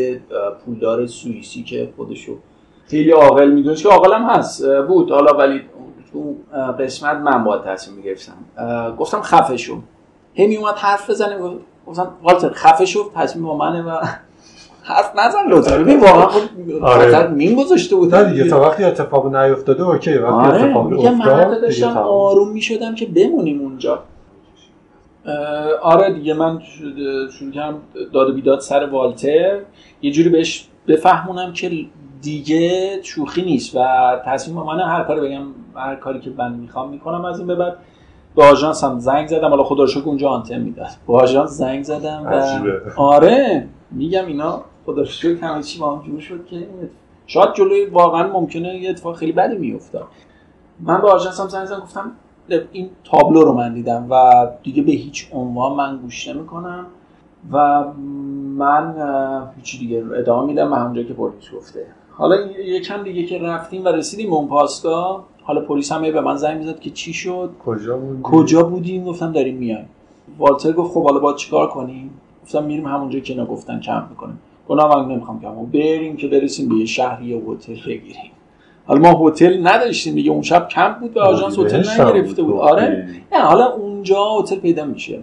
پولدار 0.64 1.06
سوئیسی 1.06 1.62
که 1.62 1.88
خودشو 1.96 2.36
خیلی 2.88 3.10
عاقل 3.10 3.50
می‌دونست 3.50 3.82
که 3.82 3.88
عاقلم 3.88 4.24
هست. 4.24 4.64
بود. 4.88 5.10
حالا 5.10 5.32
ولی 5.32 5.60
تو 6.12 6.34
قسمت 6.78 7.16
من 7.16 7.44
باید 7.44 7.62
تصمیم 7.62 7.96
می‌گرفتم. 7.96 8.32
گفتم 8.98 9.20
خفه 9.20 9.56
شو 9.56 9.78
هی 10.34 10.46
میومد 10.46 10.74
حرف 10.74 11.10
بزنه. 11.10 11.38
گفتم 11.86 12.08
والتر 12.22 12.50
خفه 12.52 12.84
شو 12.84 13.10
تصمیم 13.14 13.44
با 13.44 13.56
منه 13.56 13.82
و 13.82 14.04
حرف 14.82 15.12
نزن 15.18 15.48
لطفا. 15.50 15.78
ببین 15.78 16.00
واقعا 16.00 16.26
خب 16.26 16.40
آره. 16.82 17.28
مین 17.28 17.54
گذاشته 17.54 17.96
بود. 17.96 18.14
نه 18.14 18.30
دیگه 18.30 18.48
تا 18.48 18.60
وقتی 18.60 18.84
اتفاق 18.84 19.36
نیفتاده 19.36 19.82
اوکی. 19.82 20.14
وقتی 20.14 20.48
آره. 20.48 20.64
اتفاق 20.64 20.86
من 20.86 20.98
افتاد 20.98 21.44
دیگه 21.46 21.60
داشتم. 21.60 21.96
آروم 21.96 22.52
می‌شدم 22.52 22.94
که 22.94 23.06
بمونیم 23.06 23.60
اونجا. 23.60 24.02
آره 25.82 26.12
دیگه 26.14 26.34
من 26.34 26.60
شروع 27.32 27.50
کردم 27.52 27.78
داد 28.12 28.30
و 28.30 28.32
بیداد 28.32 28.60
سر 28.60 28.86
والتر 28.86 29.58
یه 30.02 30.10
جوری 30.10 30.28
بهش 30.28 30.68
بفهمونم 30.88 31.52
که 31.52 31.70
دیگه 32.22 32.98
شوخی 33.02 33.42
نیست 33.42 33.76
و 33.76 33.80
تصمیم 34.26 34.56
من 34.56 34.80
هر 34.80 35.04
کاری 35.04 35.20
بگم 35.20 35.42
هر 35.74 35.96
کاری 35.96 36.20
که 36.20 36.30
من 36.36 36.52
می‌خوام 36.52 36.90
می‌کنم 36.90 37.24
از 37.24 37.38
این 37.38 37.46
به 37.46 37.54
بعد. 37.54 37.76
به 38.36 38.44
آژانس 38.44 38.84
هم 38.84 38.98
زنگ 38.98 39.28
زدم 39.28 39.48
حالا 39.48 39.64
خدا 39.64 39.84
رو 39.84 39.90
اونجا 40.04 40.28
آنتن 40.28 40.60
می‌داد. 40.60 40.88
به 41.06 41.14
آژانس 41.14 41.50
زنگ 41.50 41.82
زدم 41.82 42.22
و. 42.26 42.28
آره 42.96 43.66
میگم 43.90 44.26
اینا 44.26 44.62
خدا 44.86 45.02
رو 45.02 45.36
همه 45.42 45.62
چی 45.62 45.78
با 45.78 45.96
هم 45.96 46.02
جور 46.02 46.20
شد 46.20 46.46
که 46.46 46.66
شاید 47.26 47.54
جلوی 47.54 47.84
واقعا 47.84 48.32
ممکنه 48.32 48.74
یه 48.76 48.90
اتفاق 48.90 49.16
خیلی 49.16 49.32
بدی 49.32 49.58
میافتاد. 49.58 50.04
من 50.80 51.00
به 51.00 51.08
آژانس 51.08 51.40
هم 51.40 51.48
زنگ 51.48 51.64
زدم 51.66 51.80
گفتم 51.80 52.12
این 52.72 52.90
تابلو 53.04 53.40
رو 53.40 53.52
من 53.52 53.74
دیدم 53.74 54.06
و 54.10 54.46
دیگه 54.62 54.82
به 54.82 54.92
هیچ 54.92 55.28
عنوان 55.32 55.76
من 55.76 55.96
گوش 55.96 56.28
نمی‌کنم 56.28 56.86
و 57.52 57.84
من 58.56 58.94
هیچی 59.56 59.78
دیگه 59.78 60.04
ادامه 60.18 60.46
میدم 60.46 60.70
به 60.70 60.76
همونجا 60.76 61.02
که 61.02 61.14
پلیس 61.14 61.50
گفته. 61.56 61.86
حالا 62.12 62.36
یکم 62.66 63.02
دیگه 63.02 63.22
که 63.22 63.38
رفتیم 63.38 63.84
و 63.84 63.88
رسیدیم 63.88 64.32
اون 64.32 64.48
پاسگاه 64.48 65.24
حالا 65.42 65.60
پلیس 65.60 65.92
هم 65.92 66.02
به 66.02 66.20
من 66.20 66.36
زنگ 66.36 66.58
می‌زد 66.58 66.80
که 66.80 66.90
چی 66.90 67.12
شد؟ 67.12 67.50
کجا 67.64 67.96
بودی؟ 67.96 68.20
کجا 68.22 68.62
بودیم؟ 68.62 69.04
گفتم 69.04 69.32
داریم 69.32 69.56
میایم. 69.56 69.88
والتر 70.38 70.72
گفت 70.72 70.94
خب 70.94 71.04
حالا 71.04 71.18
باید 71.18 71.36
چیکار 71.36 71.68
کنیم؟ 71.68 72.10
گفتم 72.42 72.64
میریم 72.64 72.86
همونجا 72.86 73.20
که 73.20 73.32
اینا 73.32 73.46
گفتن 73.46 73.80
کمپ 73.80 74.10
می‌کنیم. 74.10 74.38
گفتم 74.68 74.88
من 74.88 75.08
نمی‌خوام 75.08 75.40
کمپ 75.40 75.72
بریم 75.72 76.16
که 76.16 76.28
برسیم 76.28 76.68
به 76.68 76.74
یه 76.74 76.86
شهر 76.86 77.22
یه 77.22 77.42
هتل 77.48 77.74
بگیریم. 77.86 78.30
حالا 78.90 79.10
ما 79.10 79.28
هتل 79.28 79.66
نداشتیم 79.66 80.14
دیگه 80.14 80.30
اون 80.30 80.42
شب 80.42 80.68
کمپ 80.68 80.98
بود 80.98 81.14
به 81.14 81.20
آژانس 81.20 81.58
هتل 81.58 81.76
بهشت 81.76 82.00
هم 82.00 82.08
نگرفته 82.08 82.42
بود. 82.42 82.56
آره. 82.56 83.08
نه 83.32 83.38
حالا 83.38 83.72
اونجا 83.72 84.24
هتل 84.24 84.56
پیدا 84.56 84.84
میشه. 84.84 85.22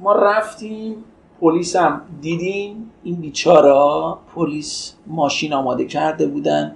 ما 0.00 0.12
رفتیم 0.12 0.94
پلیس 1.40 1.76
هم 1.76 2.00
دیدیم 2.20 2.90
این 3.02 3.14
بیچارا 3.14 4.18
پلیس 4.34 4.94
ماشین 5.06 5.52
آماده 5.52 5.84
کرده 5.84 6.26
بودن 6.26 6.72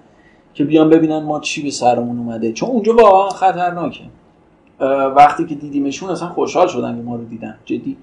که 0.55 0.65
بیان 0.65 0.91
ببینن 0.91 1.23
ما 1.23 1.41
چی 1.41 1.63
به 1.63 1.71
سرمون 1.71 2.19
اومده. 2.19 2.53
چون 2.53 2.69
اونجا 2.69 2.95
واقعا 2.95 3.31
خطرناکه. 3.31 4.05
وقتی 5.17 5.47
که 5.47 5.55
دیدیمشون 5.55 6.11
اصلا 6.11 6.29
خوشحال 6.29 6.67
شدن 6.67 6.97
که 6.97 7.03
ما 7.03 7.17
رو 7.17 7.25
دیدن 7.25 7.55
جدی. 7.65 7.97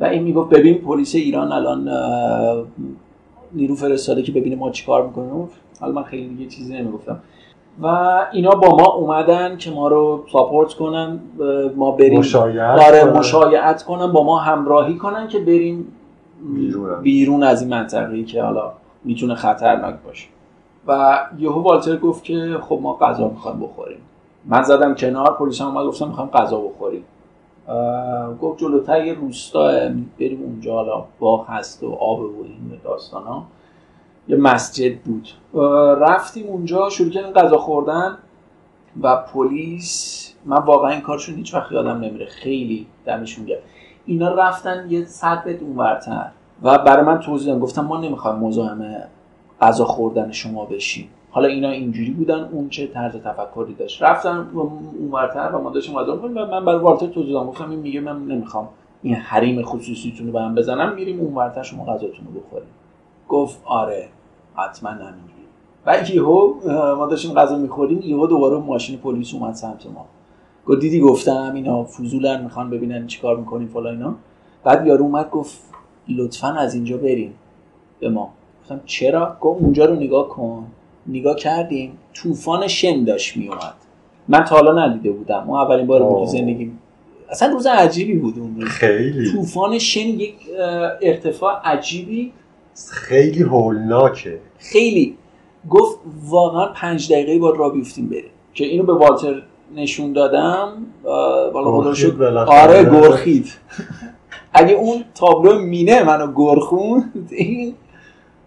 و 0.00 0.04
این 0.04 0.22
می‌گفت 0.22 0.50
ببین 0.50 0.78
پلیس 0.78 1.14
ایران 1.14 1.52
الان 1.52 1.88
نیرو 3.52 3.74
فرستاده 3.74 4.22
که 4.22 4.32
ببینه 4.32 4.56
ما 4.56 4.70
چیکار 4.70 5.06
می‌کنیم. 5.06 5.48
حالا 5.80 5.92
من 5.92 6.02
خیلی 6.02 6.28
دیگه 6.28 6.50
چیزی 6.50 6.74
نمی‌گفتم. 6.74 7.18
و 7.80 7.86
اینا 8.32 8.50
با 8.50 8.76
ما 8.76 8.86
اومدن 8.86 9.56
که 9.56 9.70
ما 9.70 9.88
رو 9.88 10.24
ساپورت 10.32 10.74
کنن 10.74 11.20
ما 11.76 11.90
بریم 11.90 12.18
مشایعت 12.18 12.80
آره 12.80 13.00
کنن. 13.00 13.18
مشایعت 13.18 13.82
کنن 13.82 14.12
با 14.12 14.24
ما 14.24 14.38
همراهی 14.38 14.96
کنن 14.96 15.28
که 15.28 15.38
بریم 15.38 15.92
بیرون. 16.54 17.02
بیرون 17.02 17.42
از 17.42 17.62
این 17.62 17.70
منطقه 17.70 18.24
که 18.24 18.42
حالا 18.42 18.72
می‌تونه 19.04 19.34
خطرناک 19.34 19.94
باشه 20.06 20.28
و 20.86 21.20
یهو 21.38 21.62
والتر 21.62 21.96
گفت 21.96 22.24
که 22.24 22.58
خب 22.68 22.78
ما 22.82 22.94
غذا 22.94 23.28
می‌خوایم 23.28 23.60
بخوریم 23.60 23.98
من 24.44 24.62
زدم 24.62 24.94
کنار 24.94 25.36
پلیس 25.38 25.60
هم 25.60 25.66
اومد 25.68 25.86
گفتم 25.86 26.08
می‌خوایم 26.08 26.30
غذا 26.30 26.58
بخوریم 26.60 27.04
گفت 28.42 28.58
جلوتر 28.58 29.06
یه 29.06 29.14
روستا 29.14 29.68
بریم 30.20 30.42
اونجا 30.42 30.74
حالا 30.74 31.04
باغ 31.20 31.48
هست 31.48 31.82
و 31.82 31.92
آب 31.92 32.20
و 32.20 32.44
این 32.44 32.80
داستان 32.84 33.22
ها 33.22 33.44
یه 34.28 34.36
مسجد 34.36 34.98
بود. 34.98 35.28
رفتیم 36.00 36.46
اونجا 36.46 36.88
شروع 36.88 37.10
کردیم 37.10 37.32
غذا 37.32 37.58
خوردن 37.58 38.18
و 39.02 39.16
پلیس 39.16 40.34
من 40.44 40.56
واقعا 40.56 40.90
این 40.90 41.00
کارشون 41.00 41.34
هیچ 41.34 41.54
وقت 41.54 41.72
یادم 41.72 41.98
نمیره. 41.98 42.26
خیلی 42.26 42.86
دمشون 43.06 43.44
گرم. 43.44 43.62
اینا 44.06 44.34
رفتن 44.34 44.86
یه 44.88 45.04
صد 45.04 45.48
متر 45.48 45.64
اونورتر. 45.64 46.30
و 46.62 46.78
برای 46.78 47.04
من 47.04 47.20
توضیح 47.20 47.46
دادن. 47.46 47.60
گفتم 47.60 47.84
ما 47.84 48.00
نمی‌خوایم 48.00 48.38
مزاحم 48.38 48.94
غذا 49.60 49.84
خوردن 49.84 50.30
شما 50.30 50.64
بشیم. 50.64 51.08
حالا 51.30 51.48
اینا 51.48 51.68
اینجوری 51.68 52.10
بودن 52.10 52.48
اون 52.52 52.68
چه 52.68 52.86
طرز 52.86 53.16
تفکری 53.16 53.74
داشت. 53.74 54.02
رفتن 54.02 54.46
اونورتر 55.00 55.50
و 55.54 55.62
ما 55.62 55.70
داشتیم 55.70 55.98
غذا 55.98 56.16
و 56.16 56.28
من 56.28 56.64
برای 56.64 56.80
والتر 56.80 57.06
توضیح 57.06 57.32
دادم. 57.32 57.46
گفتم 57.46 57.70
این 57.70 57.78
میگه 57.78 58.00
من 58.00 58.26
نمی‌خوام 58.26 58.68
این 59.02 59.14
حریم 59.14 59.62
خصوصیتون 59.62 60.26
رو 60.26 60.32
به 60.32 60.40
هم 60.40 60.54
بزنم. 60.54 60.94
میریم 60.94 61.20
اونورتر 61.20 61.62
شما 61.62 61.84
غذاتون 61.84 62.26
رو 62.34 62.40
بخوریم. 62.40 62.68
گفت 63.32 63.60
آره 63.64 64.08
حتما 64.56 64.90
همینجوری 64.90 65.42
و 65.86 66.02
یهو 66.14 66.54
ما 66.96 67.06
داشتیم 67.06 67.34
غذا 67.34 67.58
می‌خوریم 67.58 68.00
یهو 68.02 68.26
دوباره 68.26 68.56
ماشین 68.56 68.98
پلیس 68.98 69.34
اومد 69.34 69.54
سمت 69.54 69.86
ما. 69.86 70.06
گفت 70.66 70.80
دیدی 70.80 71.00
گفتم 71.00 71.52
اینا 71.54 71.84
فضولن 71.84 72.42
می‌خوان 72.44 72.70
ببینن 72.70 73.06
چیکار 73.06 73.36
می‌کنیم 73.36 73.68
فلان 73.68 73.94
اینا. 73.94 74.14
بعد 74.64 74.86
یارو 74.86 75.04
اومد 75.04 75.30
گفت 75.30 75.60
لطفا 76.08 76.48
از 76.48 76.74
اینجا 76.74 76.96
بریم 76.96 77.34
به 78.00 78.08
ما. 78.08 78.32
گفتم 78.62 78.80
چرا؟ 78.86 79.36
گفت 79.40 79.62
اونجا 79.62 79.84
رو 79.84 79.94
نگاه 79.94 80.28
کن. 80.28 80.66
نگاه 81.06 81.36
کردیم 81.36 81.98
طوفان 82.14 82.66
شن 82.66 83.04
داشت 83.04 83.36
میومد 83.36 83.74
من 84.28 84.44
تا 84.44 84.56
حالا 84.56 84.86
ندیده 84.86 85.12
بودم. 85.12 85.44
اون 85.48 85.60
اولین 85.60 85.86
بار 85.86 86.02
بود. 86.02 86.28
زندگی 86.28 86.72
اصلا 87.30 87.52
روز 87.52 87.66
عجیبی 87.66 88.14
بود 88.14 88.38
اون 88.38 88.60
روز. 88.60 88.70
خیلی. 88.70 89.32
طوفان 89.32 89.78
شن 89.78 90.00
یک 90.00 90.34
ارتفاع 91.02 91.60
عجیبی 91.64 92.32
خیلی 92.92 93.42
هولناکه. 93.42 94.40
خیلی. 94.58 95.16
گفت 95.70 95.98
واقعا 96.28 96.66
پنج 96.66 97.12
دقیقه 97.12 97.38
باید 97.38 97.56
را 97.56 97.68
بیفتیم 97.68 98.08
بریم. 98.08 98.30
که 98.54 98.64
اینو 98.64 98.84
به 98.84 98.92
والتر 98.92 99.42
نشون 99.74 100.12
دادم 100.12 100.72
والا 101.52 101.70
بالاخره. 102.18 102.62
آره 102.62 102.84
گرخید. 102.84 103.52
اگه 104.52 104.74
اون 104.74 105.04
تابلو 105.14 105.58
مینه 105.58 106.02
منو 106.02 106.32
گرخون 106.36 107.12
این 107.30 107.74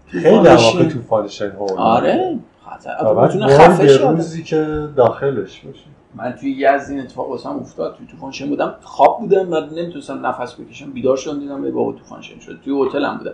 خیلی 0.07 0.43
در 0.43 0.55
طوفان 0.55 0.73
واقع 0.73 0.83
شن. 0.83 0.89
طوفان 0.89 1.27
شن 1.27 1.51
هولناکه 1.51 1.81
آره 1.81 2.39
خطر. 2.65 3.47
خفه 3.47 3.83
به 3.83 3.87
شه 3.87 4.09
روزی 4.09 4.43
که 4.43 4.87
داخلش 4.95 5.61
باشه 5.61 5.85
من 6.15 6.31
توی 6.31 6.51
یزد 6.51 6.91
این 6.91 6.99
اتفاق 6.99 7.29
واسم 7.29 7.49
افتاد 7.49 7.95
توی 7.95 8.07
طوفان 8.07 8.31
شن 8.31 8.49
بودم 8.49 8.75
خواب 8.81 9.19
بودم 9.19 9.51
و 9.51 9.59
نمی‌تونستم 9.59 10.25
نفس 10.25 10.55
بکشم. 10.55 10.91
بیدار 10.91 11.17
شدم 11.17 11.39
دیدم 11.39 11.63
ای 11.63 11.71
بابا 11.71 11.91
طوفان 11.91 12.21
شن 12.21 12.39
شد. 12.39 12.59
توی 12.65 12.87
هتلم 12.87 13.17
بودم. 13.17 13.33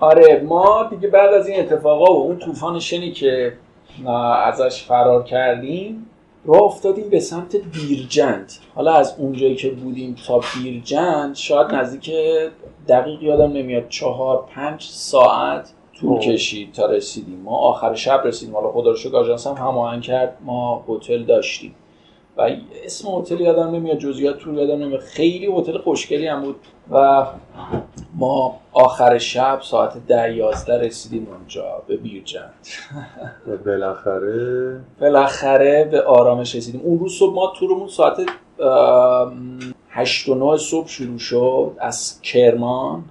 آره 0.00 0.42
ما 0.48 0.88
دیگه 0.90 1.08
بعد 1.08 1.34
از 1.34 1.48
این 1.48 1.60
اتفاقا 1.60 2.14
و 2.14 2.18
اون 2.18 2.38
طوفان 2.38 2.78
شنی 2.78 3.12
که 3.12 3.52
ازش 4.44 4.82
فرار 4.82 5.24
کردیم 5.24 6.06
راه 6.44 6.62
افتادیم 6.62 7.08
به 7.08 7.20
سمت 7.20 7.56
بیرجند. 7.56 8.52
حالا 8.74 8.92
از 8.92 9.14
اونجایی 9.18 9.54
که 9.54 9.70
بودیم 9.70 10.16
تا 10.26 10.40
بیرجند 10.54 11.34
شاید 11.34 11.66
نزدیک 11.74 12.10
دقیق 12.88 13.22
یادم 13.22 13.52
نمیاد 13.52 13.88
چهار 13.88 14.44
پنج 14.54 14.82
ساعت 14.82 15.72
طول 16.00 16.10
اوه. 16.10 16.20
کشید 16.20 16.72
تا 16.72 16.86
رسیدیم. 16.86 17.40
ما 17.44 17.56
آخر 17.56 17.94
شب 17.94 18.22
رسیدیم. 18.24 18.54
حالا 18.54 18.72
خدا 18.72 18.90
رو 18.90 18.96
شکر 18.96 19.16
آژانس 19.16 19.46
هم 19.46 19.54
هماهنگ 19.54 20.02
کرد. 20.02 20.36
ما 20.44 20.84
هتل 20.88 21.22
داشتیم. 21.22 21.74
و 22.40 22.50
اسم 22.84 23.08
هتل 23.08 23.40
یادم 23.40 23.74
نمیاد 23.74 23.98
جزئیات 23.98 24.38
طول 24.38 24.54
یادم 24.54 24.82
نمیاد. 24.82 25.00
خیلی 25.00 25.52
هتل 25.56 25.78
خوشگلی 25.78 26.26
هم 26.26 26.42
بود. 26.42 26.56
و 26.90 27.26
ما 28.14 28.60
آخر 28.72 29.18
شب 29.18 29.58
ساعت 29.62 30.06
ده 30.06 30.36
یازده 30.36 30.78
رسیدیم 30.78 31.26
اونجا 31.30 31.82
به 31.86 31.96
بیرجند. 31.96 32.52
بالاخره 33.66 34.80
بالاخره 35.00 35.88
به 35.90 36.02
آرامش 36.02 36.54
رسیدیم. 36.54 36.80
اون 36.84 36.98
روز 36.98 37.12
صبح 37.12 37.34
ما 37.34 37.52
تورمون 37.58 37.88
ساعت 37.88 38.16
هشت 39.90 40.28
و 40.28 40.34
نه 40.34 40.56
صبح 40.56 40.88
شروع 40.88 41.18
شد 41.18 41.72
از 41.78 42.20
کرمان. 42.22 43.04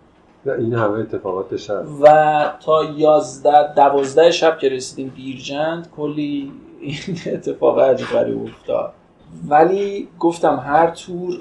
و 0.45 0.51
این 0.51 0.73
همه 0.73 0.99
اتفاقات 0.99 1.57
شب. 1.57 1.83
و 2.01 2.45
تا 2.65 2.83
یازده 2.83 3.73
دوازده 3.73 4.31
شب 4.31 4.57
که 4.57 4.69
رسیدیم 4.69 5.13
بیرجند 5.15 5.91
کلی 5.97 6.51
این 6.81 6.97
اتفاق 7.33 7.79
عجیب 7.79 8.07
غریب 8.07 8.43
افتاد. 8.43 8.93
ولی 9.47 10.07
گفتم 10.19 10.63
هر 10.65 10.89
تور 10.91 11.39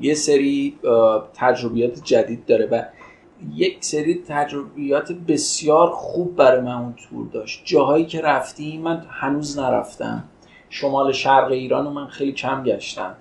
یه 0.00 0.14
سری 0.14 0.78
تجربیات 1.34 2.04
جدید 2.04 2.46
داره 2.46 2.66
و 2.66 2.82
یک 3.54 3.84
سری 3.84 4.22
تجربیات 4.28 5.12
بسیار 5.12 5.90
خوب 5.90 6.36
برای 6.36 6.60
من 6.60 6.74
اون 6.74 6.94
تور 7.08 7.26
داشت. 7.26 7.62
جاهایی 7.64 8.04
که 8.04 8.20
رفتیم 8.20 8.80
من 8.80 9.04
هنوز 9.08 9.58
نرفتم. 9.58 10.24
شمال 10.70 11.12
شرق 11.12 11.50
ایران 11.50 11.84
رو 11.84 11.90
من 11.90 12.06
خیلی 12.06 12.32
کم 12.32 12.62
گشتم. 12.62 13.14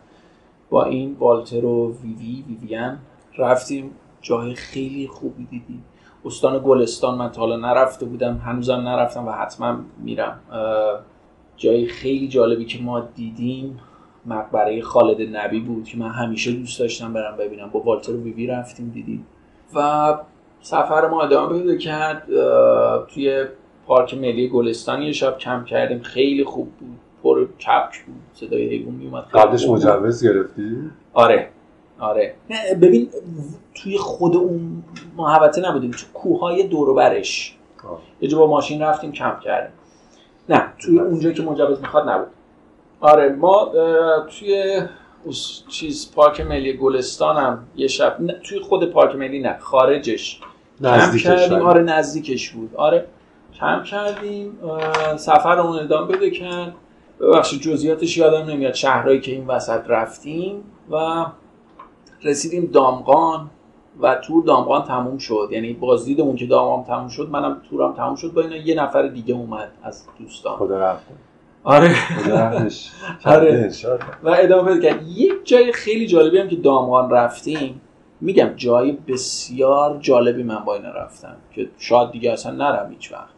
با 0.69 0.83
این 0.85 1.15
والتر 1.19 1.65
و 1.65 1.95
ویوی 2.03 2.43
ویویان 2.47 2.99
رفتیم. 3.37 3.91
جای 4.21 4.55
خیلی 4.55 5.07
خوبی 5.07 5.45
دیدیم. 5.45 5.83
استان 6.25 6.61
گلستان 6.65 7.17
من 7.17 7.31
تا 7.31 7.41
حالا 7.41 7.57
نرفته 7.57 8.05
بودم. 8.05 8.37
هنوزم 8.37 8.75
نرفتم 8.75 9.27
و 9.27 9.31
حتما 9.31 9.77
میرم. 9.99 10.39
جای 11.57 11.85
خیلی 11.85 12.27
جالبی 12.27 12.65
که 12.65 12.79
ما 12.81 12.99
دیدیم 12.99 13.79
مقبره 14.25 14.81
خالد 14.81 15.35
نبی 15.35 15.59
بود 15.59 15.83
که 15.83 15.97
من 15.97 16.09
همیشه 16.09 16.51
دوست 16.51 16.79
داشتم 16.79 17.13
برم 17.13 17.37
ببینم. 17.37 17.69
با 17.69 17.79
والتر 17.79 18.11
و 18.11 18.23
ویوی 18.23 18.47
رفتیم 18.47 18.91
دیدیم. 18.93 19.25
و 19.75 20.17
سفر 20.61 21.07
ما 21.07 21.21
ادامه 21.21 21.59
پیدا 21.59 21.75
کرد. 21.75 22.23
توی 23.07 23.45
پارک 23.85 24.13
ملی 24.13 24.49
گلستان 24.49 25.01
یه 25.01 25.11
شب 25.11 25.37
کم 25.37 25.63
کردیم. 25.63 25.99
خیلی 25.99 26.43
خوب 26.43 26.71
بود. 26.79 26.97
پر 27.23 27.45
کپک 27.45 28.05
بود. 28.05 28.15
صدای 28.33 28.69
حیوان 28.69 28.95
میومد 28.95 29.23
قبلش 29.23 29.67
مجوز 29.67 30.23
گرفتی؟ 30.23 30.77
آره. 31.13 31.49
آره. 31.99 32.33
نه 32.49 32.75
ببین 32.81 33.09
توی 33.75 33.97
خود 33.97 34.35
اون 34.35 34.83
محوطه 35.17 35.61
نبودیم. 35.61 35.91
تو 35.91 36.05
کوههای 36.13 36.67
دور 36.67 36.93
برش. 36.93 37.57
یه 38.21 38.35
با 38.35 38.47
ماشین 38.47 38.81
رفتیم 38.81 39.11
کمپ 39.11 39.39
کردیم. 39.39 39.73
نه 40.49 40.73
توی 40.79 40.99
اونجا 40.99 41.31
که 41.31 41.43
مجوز 41.43 41.81
می‌خواد 41.81 42.09
نبود. 42.09 42.27
آره 42.99 43.29
ما 43.29 43.71
توی 44.39 44.81
چیز 45.69 46.11
پارک 46.15 46.41
ملی 46.41 46.73
گلستان 46.77 47.37
هم 47.37 47.65
یه 47.75 47.87
شب 47.87 48.17
توی 48.43 48.59
خود 48.59 48.91
پارک 48.91 49.15
ملی 49.15 49.39
نه 49.39 49.57
خارجش. 49.59 50.39
نزدیکش 50.81 51.23
کردیم. 51.23 51.61
آره 51.61 51.81
نزدیکش 51.81 52.49
بود. 52.49 52.75
آره 52.75 53.05
کم 53.59 53.83
کردیم 53.83 54.57
سفر 55.17 55.59
اون 55.59 55.79
ادامه 55.79 56.07
بده 56.07 56.29
کرد. 56.29 56.73
ببخشید 57.19 57.61
جزئیاتش 57.61 58.17
یادم 58.17 58.49
نمیاد 58.49 58.73
شهرهایی 58.73 59.21
که 59.21 59.31
این 59.31 59.47
وسط 59.47 59.81
رفتیم 59.87 60.63
و 60.91 61.25
رسیدیم 62.23 62.65
دامغان. 62.65 63.49
و 64.01 64.15
تور 64.15 64.43
دامغان 64.43 64.83
تموم 64.83 65.17
شد. 65.17 65.49
یعنی 65.51 65.73
بازدیدمون 65.73 66.35
که 66.35 66.45
دامغان 66.45 66.83
تموم 66.83 67.07
شد 67.07 67.29
منم 67.31 67.61
تورم 67.69 67.93
تموم 67.93 68.15
شد. 68.15 68.33
با 68.33 68.41
اینا 68.41 68.55
یه 68.55 68.75
نفر 68.75 69.07
دیگه 69.07 69.33
اومد 69.33 69.71
از 69.83 70.03
دوستان. 70.19 70.57
خدا 70.57 70.79
رفت 70.79 71.03
آره. 71.63 71.95
آره. 73.25 73.71
و 74.23 74.35
ادامه 74.39 74.71
بده 74.71 74.89
کرد. 74.89 75.07
یک 75.07 75.33
جای 75.43 75.71
خیلی 75.71 76.07
جالبی 76.07 76.37
هم 76.37 76.47
که 76.47 76.55
دامغان 76.55 77.09
رفتیم 77.09 77.81
میگم 78.21 78.49
جای 78.55 78.91
بسیار 79.07 79.97
جالبی 79.99 80.43
من 80.43 80.59
با 80.65 80.75
اینا 80.75 80.91
رفتم 80.91 81.35
که 81.51 81.69
شاید 81.77 82.11
دیگه 82.11 82.31
اصلا 82.31 82.51
نرم 82.51 82.89
هیچ 82.91 83.11
وقت. 83.11 83.33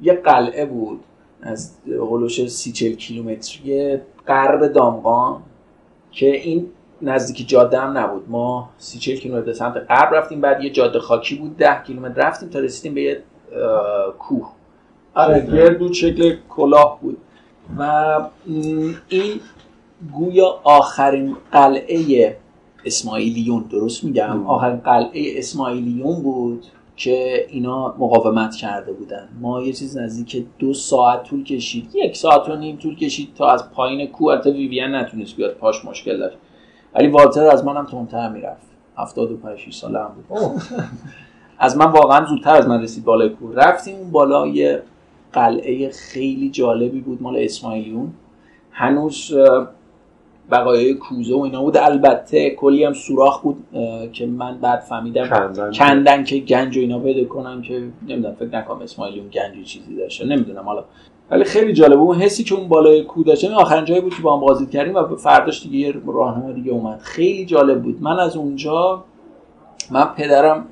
یه 0.00 0.14
قلعه 0.14 0.66
بود 0.66 1.00
از 1.42 1.78
هلوش 1.86 2.46
سی 2.48 2.72
چل 2.72 2.92
کیلومتری 2.92 3.98
غرب 4.26 4.66
دامغان 4.66 5.42
که 6.10 6.36
این 6.36 6.70
نزدیک 7.02 7.48
جاده 7.48 7.80
هم 7.80 7.98
نبود. 7.98 8.24
ما 8.28 8.70
سی 8.78 8.98
چل 8.98 9.16
کیلومتر 9.16 9.46
به 9.46 9.52
سمت 9.52 9.76
غرب 9.88 10.14
رفتیم 10.14 10.40
بعد 10.40 10.64
یه 10.64 10.70
جاده 10.70 10.98
خاکی 10.98 11.34
بود 11.34 11.56
ده 11.56 11.82
کیلومتر 11.86 12.28
رفتیم 12.28 12.48
تا 12.48 12.58
رسیدیم 12.58 12.94
به 12.94 13.02
یه 13.02 13.22
کوه. 14.18 14.52
آره 15.14 15.46
گرد 15.46 15.78
بود 15.78 15.92
شکل 15.92 16.36
کلاه 16.48 16.98
بود. 17.02 17.18
و 17.78 18.20
این 19.08 19.40
گویا 20.12 20.60
آخرین 20.64 21.36
قلعه 21.52 22.36
اسماعیلیون 22.84 23.62
درست 23.62 24.04
میگم؟ 24.04 24.46
آخرین 24.46 24.76
قلعه 24.76 25.38
اسماعیلیون 25.38 26.22
بود 26.22 26.66
که 26.96 27.46
اینا 27.48 27.94
مقاومت 27.98 28.54
کرده 28.54 28.92
بودن. 28.92 29.28
ما 29.40 29.62
یه 29.62 29.72
چیز 29.72 29.96
نزدیک 29.96 30.46
دو 30.58 30.74
ساعت 30.74 31.22
طول 31.22 31.44
کشید. 31.44 31.90
یک 31.94 32.16
ساعت 32.16 32.48
و 32.48 32.56
نیم 32.56 32.76
طول 32.76 32.96
کشید 32.96 33.34
تا 33.34 33.50
از 33.50 33.70
پایین 33.70 34.06
کوه 34.06 34.32
البته 34.32 34.50
ویویان 34.50 34.94
نتونست 34.94 35.36
بیاد. 35.36 35.54
پاش 35.54 35.84
مشکل 35.84 36.18
داشت. 36.18 36.36
ولی 36.94 37.08
والتر 37.08 37.46
از 37.46 37.64
منم 37.64 37.86
تندتر 37.86 38.28
می‌رفت. 38.28 38.66
75 38.96 39.74
ساله 39.74 39.98
هم 39.98 40.10
بود. 40.28 40.38
از 41.58 41.76
من 41.76 41.86
واقعا 41.86 42.24
زودتر 42.26 42.54
از 42.54 42.68
من 42.68 42.82
رسید 42.82 43.04
بالای 43.04 43.28
کوه. 43.28 43.54
رفتیم 43.54 43.96
اون 43.96 44.10
بالا 44.10 44.46
یه 44.46 44.82
قلعه 45.32 45.90
خیلی 45.90 46.50
جالبی 46.50 47.00
بود 47.00 47.22
مال 47.22 47.36
اسماعیلیون. 47.38 48.12
هنوز 48.70 49.34
بقایای 50.50 50.94
کوزه 50.94 51.34
و 51.34 51.40
اینا 51.40 51.62
بود. 51.62 51.76
البته 51.76 52.50
کلی 52.50 52.84
هم 52.84 52.92
سوراخ 52.92 53.40
بود 53.40 53.64
که 54.12 54.26
من 54.26 54.58
بعد 54.58 54.80
فهمیدم 54.80 55.28
کندن, 55.28 55.72
کندن 55.72 56.24
که 56.24 56.38
گنج 56.38 56.76
و 56.76 56.80
اینا 56.80 56.98
پیدا 56.98 57.28
کنن 57.28 57.62
که 57.62 57.88
نمی‌دونم 58.08 58.34
فکر 58.34 58.58
نکنم 58.58 58.82
اسماعیلیون 58.82 59.28
گنج 59.28 59.66
چیزی 59.66 59.96
داشته. 59.96 60.26
نمی‌دونم 60.26 60.64
حالا. 60.64 60.84
ولی 61.32 61.44
خیلی 61.44 61.72
جالبه 61.72 62.00
اون 62.00 62.16
حسی 62.16 62.44
که 62.44 62.54
اون 62.54 62.68
بالای 62.68 63.02
کو 63.04 63.22
داشته 63.22 63.54
آخرین 63.54 63.84
جایی 63.84 64.00
بود 64.00 64.14
که 64.14 64.22
با 64.22 64.34
هم 64.34 64.40
بازدید 64.40 64.70
کردیم 64.70 64.94
و 64.94 65.16
فرداش 65.16 65.62
دیگه 65.62 65.78
یه 65.78 65.94
راهنما 66.06 66.52
دیگه 66.52 66.72
اومد. 66.72 66.98
خیلی 66.98 67.44
جالب 67.44 67.82
بود. 67.82 68.02
من 68.02 68.18
از 68.18 68.36
اونجا 68.36 69.04
من 69.90 70.04
پدرم 70.04 70.64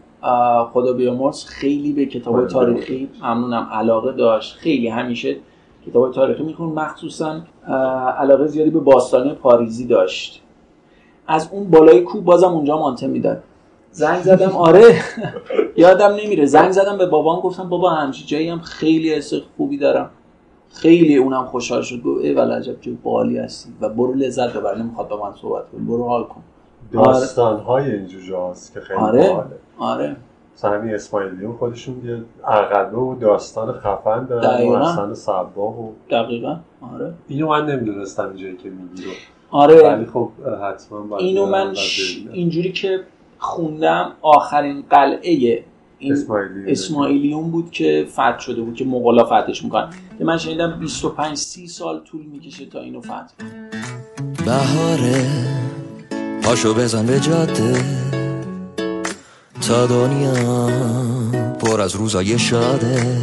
خدا 0.72 0.92
بیامرز 0.92 1.44
خیلی 1.44 1.92
به 1.92 2.06
کتاب 2.06 2.46
تاریخی 2.46 3.08
ممنونم 3.22 3.68
علاقه 3.72 4.12
داشت. 4.12 4.56
خیلی 4.56 4.88
همیشه 4.88 5.36
کتاب 5.86 6.12
تاریخی 6.12 6.42
میخون 6.42 6.68
مخصوصا 6.68 7.40
علاقه 8.18 8.46
زیادی 8.46 8.70
به 8.70 8.80
باستانی 8.80 9.32
پاریزی 9.34 9.86
داشت. 9.86 10.42
از 11.26 11.48
اون 11.52 11.70
بالای 11.70 12.00
کو 12.00 12.20
بازم 12.20 12.48
اونجا 12.52 12.78
مانته 12.78 13.06
می‌داد. 13.06 13.42
زنگ 13.92 14.22
زدم 14.22 14.56
آره. 14.56 14.94
یادم 15.76 16.14
نمیره. 16.24 16.46
زنگ 16.46 16.70
زدم 16.70 16.98
به 16.98 17.06
بابام 17.06 17.40
گفتم 17.40 17.68
بابا 17.68 17.90
همچی 17.90 18.24
جایی 18.24 18.48
هم 18.48 18.60
خیلی 18.60 19.14
حس 19.14 19.32
خوبی 19.56 19.76
دارم. 19.78 20.10
خیلی 20.72 21.16
اونم 21.16 21.44
خوشحال 21.44 21.82
شد. 21.82 22.02
گفت 22.02 22.24
ای 22.24 22.34
ولی 22.34 22.52
عجب 22.52 22.80
جو 22.80 22.94
بالی 23.02 23.38
هستی. 23.38 23.70
و 23.80 23.88
برو 23.88 24.14
لذت 24.14 24.56
ببر. 24.56 24.78
نمی‌خواد 24.78 25.08
با 25.08 25.30
من 25.30 25.36
صحبت 25.36 25.70
کنی. 25.72 25.80
برو 25.80 26.08
حال 26.08 26.24
کن. 26.24 26.42
داستان 26.92 27.60
های 27.60 27.94
اینجور 27.94 28.22
جاست 28.22 28.74
که 28.74 28.80
خیلی 28.80 29.00
آره. 29.00 29.28
باله 29.28 29.46
آره. 29.78 30.16
مثلا 30.54 30.70
همین 30.70 30.94
اسماعیلیون 30.94 31.56
خودشون 31.56 31.94
یه 32.04 32.22
عقبه 32.44 32.98
و 32.98 33.14
داستان 33.14 33.72
خفن 33.72 34.24
دارن 34.24 34.68
و. 34.68 34.72
اصلا 34.72 35.14
سباه 35.14 35.80
و 35.80 35.92
دقیقا. 36.10 36.56
آره. 36.94 37.14
اینو 37.28 37.48
من 37.48 37.66
نمی‌دونستم 37.66 38.28
اینجایی 38.28 38.56
که 38.56 38.70
میگی 38.70 39.04
رو. 39.04 39.10
آره. 39.50 39.88
ولی 39.88 40.06
خب 40.06 40.28
حتما 40.62 41.00
باید 41.00 41.22
اینو 41.24 41.46
من 41.46 41.74
ش-. 41.74 42.26
اینجوری 42.32 42.72
که 42.72 43.00
خوندم 43.38 44.12
آخرین 44.22 44.84
قلعه 44.90 45.64
این 46.00 46.12
اسماعیلیون. 46.12 46.68
اسماعیلیون 46.68 47.50
بود 47.50 47.70
که 47.70 48.06
فتح 48.12 48.38
شده 48.38 48.62
بود 48.62 48.74
که 48.74 48.84
مغلا 48.84 49.24
فتحش 49.24 49.64
می‌کنن. 49.64 49.90
که 50.18 50.24
من 50.24 50.38
شنیدم 50.38 50.78
25 50.80 51.36
30 51.36 51.68
سال 51.68 52.00
طول 52.04 52.26
می‌کشه 52.26 52.66
تا 52.66 52.80
اینو 52.80 53.00
فتح. 53.00 53.34
بهاره 54.44 55.26
پاشو 56.42 56.74
بزن 56.74 57.06
به 57.06 57.20
جاده. 57.20 57.84
تا 59.68 59.86
دنیا 59.86 60.68
پر 61.60 61.80
از 61.80 61.96
روزای 61.96 62.38
شاده. 62.38 63.16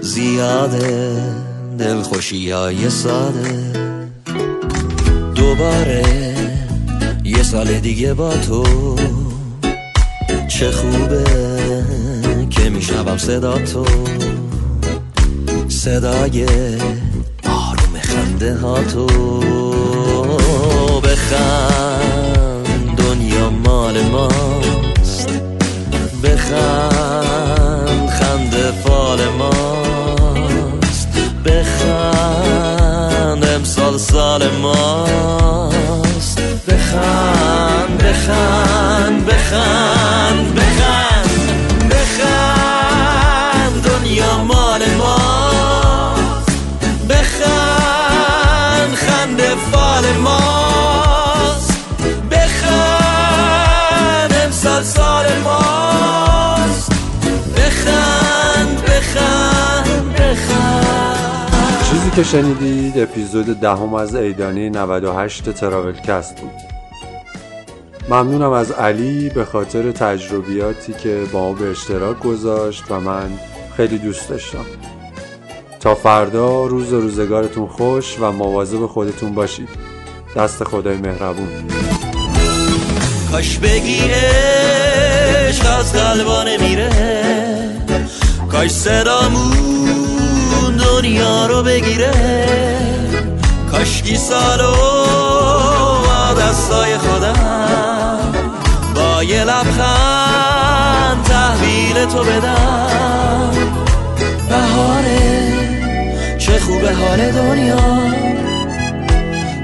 زیاده 0.00 1.16
دلخوشی 1.78 2.50
های 2.50 2.90
ساده. 2.90 3.72
دوباره 5.34 6.04
یه 7.24 7.42
سال 7.42 7.78
دیگه 7.78 8.14
با 8.14 8.32
تو. 8.36 8.64
چه 10.48 10.70
خوبه 10.70 11.24
که 12.50 12.70
میشنوم 12.70 13.18
صدا 13.18 13.58
تو. 13.58 13.84
صدای 15.68 16.46
آروم 17.44 18.00
خنده 18.02 18.56
ها 18.56 18.82
تو. 18.82 19.06
بخند 21.00 22.96
دنیا 22.96 23.50
مال 23.50 24.02
ماست. 24.02 25.28
بخند 26.24 28.10
خنده 28.10 28.72
فال 28.84 29.28
ماست. 29.28 31.08
بخند 31.44 33.44
امسال 33.44 33.98
سال 33.98 34.48
ماست. 34.62 36.40
بخند. 36.68 37.75
بخند 38.06 39.26
بخند 39.26 40.54
بخند 40.54 41.30
بخند. 41.90 43.82
دنیا 43.84 44.44
مال 44.44 44.82
ماست. 44.98 46.50
بخند 47.08 48.94
خنده 48.94 49.54
فال 49.72 50.16
ماست. 50.16 51.72
بخند 52.30 54.32
امسال 54.44 54.82
سال 54.82 55.26
ماست. 55.44 56.92
چیزی 61.90 62.10
که 62.10 62.22
شنیدید 62.22 62.98
اپیزود 62.98 63.60
دهم 63.60 63.94
از 63.94 64.14
ایدانی 64.14 64.70
98 64.70 65.50
تراولکست 65.50 66.40
بود. 66.40 66.75
ممنونم 68.08 68.52
از 68.52 68.70
علی 68.70 69.28
به 69.28 69.44
خاطر 69.44 69.92
تجربیاتی 69.92 70.92
که 70.92 71.22
با 71.32 71.52
به 71.52 71.70
اشتراک 71.70 72.18
گذاشت 72.20 72.84
و 72.90 73.00
من 73.00 73.30
خیلی 73.76 73.98
دوست 73.98 74.28
داشتم. 74.28 74.66
تا 75.80 75.94
فردا 75.94 76.66
روز 76.66 76.92
روزگارتون 76.92 77.66
خوش 77.66 78.16
و 78.20 78.32
مواظب 78.32 78.86
خودتون 78.86 79.34
باشید. 79.34 79.68
دست 80.36 80.64
خدای 80.64 80.96
مهربون. 80.96 81.48
کاش 83.32 83.58
بگیرش 83.58 84.06
از 85.78 85.92
قلبا 85.92 86.42
نمیره 86.42 86.90
کاش 88.52 88.70
صدامون 88.70 89.96
دنیا 90.76 91.46
رو 91.46 91.62
بگیره. 91.62 92.12
کاشکی 93.70 94.16
سالو 94.16 95.35
دستای 96.46 96.98
خودم. 96.98 98.18
با 98.94 99.22
یه 99.22 99.44
لبخند 99.44 101.22
تحویل 101.24 102.04
تو 102.04 102.24
بدم. 102.24 103.50
بهاره 104.48 105.52
چه 106.38 106.58
خوبه 106.58 106.92
حال 106.92 107.30
دنیا. 107.30 107.76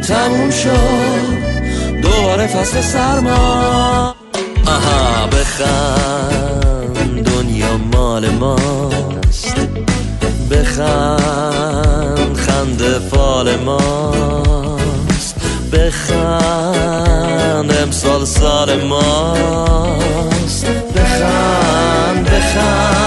تموم 0.09 0.51
شد 0.51 1.43
دوباره 2.03 2.47
فصل 2.47 2.81
سرما. 2.81 4.15
آها 4.67 5.27
بخند 5.27 7.25
دنیا 7.25 7.77
مال 7.93 8.31
ماست. 8.31 9.57
بخند 10.51 12.37
خنده 12.37 12.99
فال 12.99 13.57
ماست. 13.57 14.72
بخند 15.73 17.73
امسال 17.83 18.25
سال 18.25 18.85
ماست. 18.85 20.67
بخند 20.67 22.31
بخند. 22.31 23.02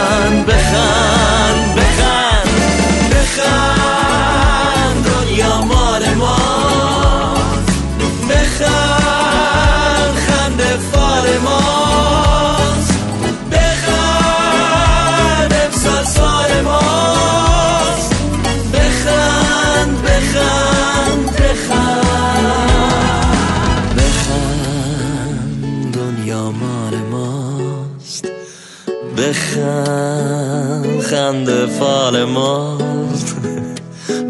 بخند 29.65 31.01
خنده 31.01 31.65
فال 31.65 32.23
ماست. 32.23 33.35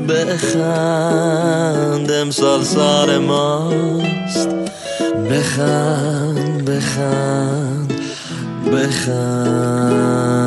بخند 0.10 2.12
امسال 2.12 2.64
سال 2.64 3.18
ماست. 3.18 4.50
بخند 5.32 6.66
بخند 6.66 7.94
بخند. 8.72 10.45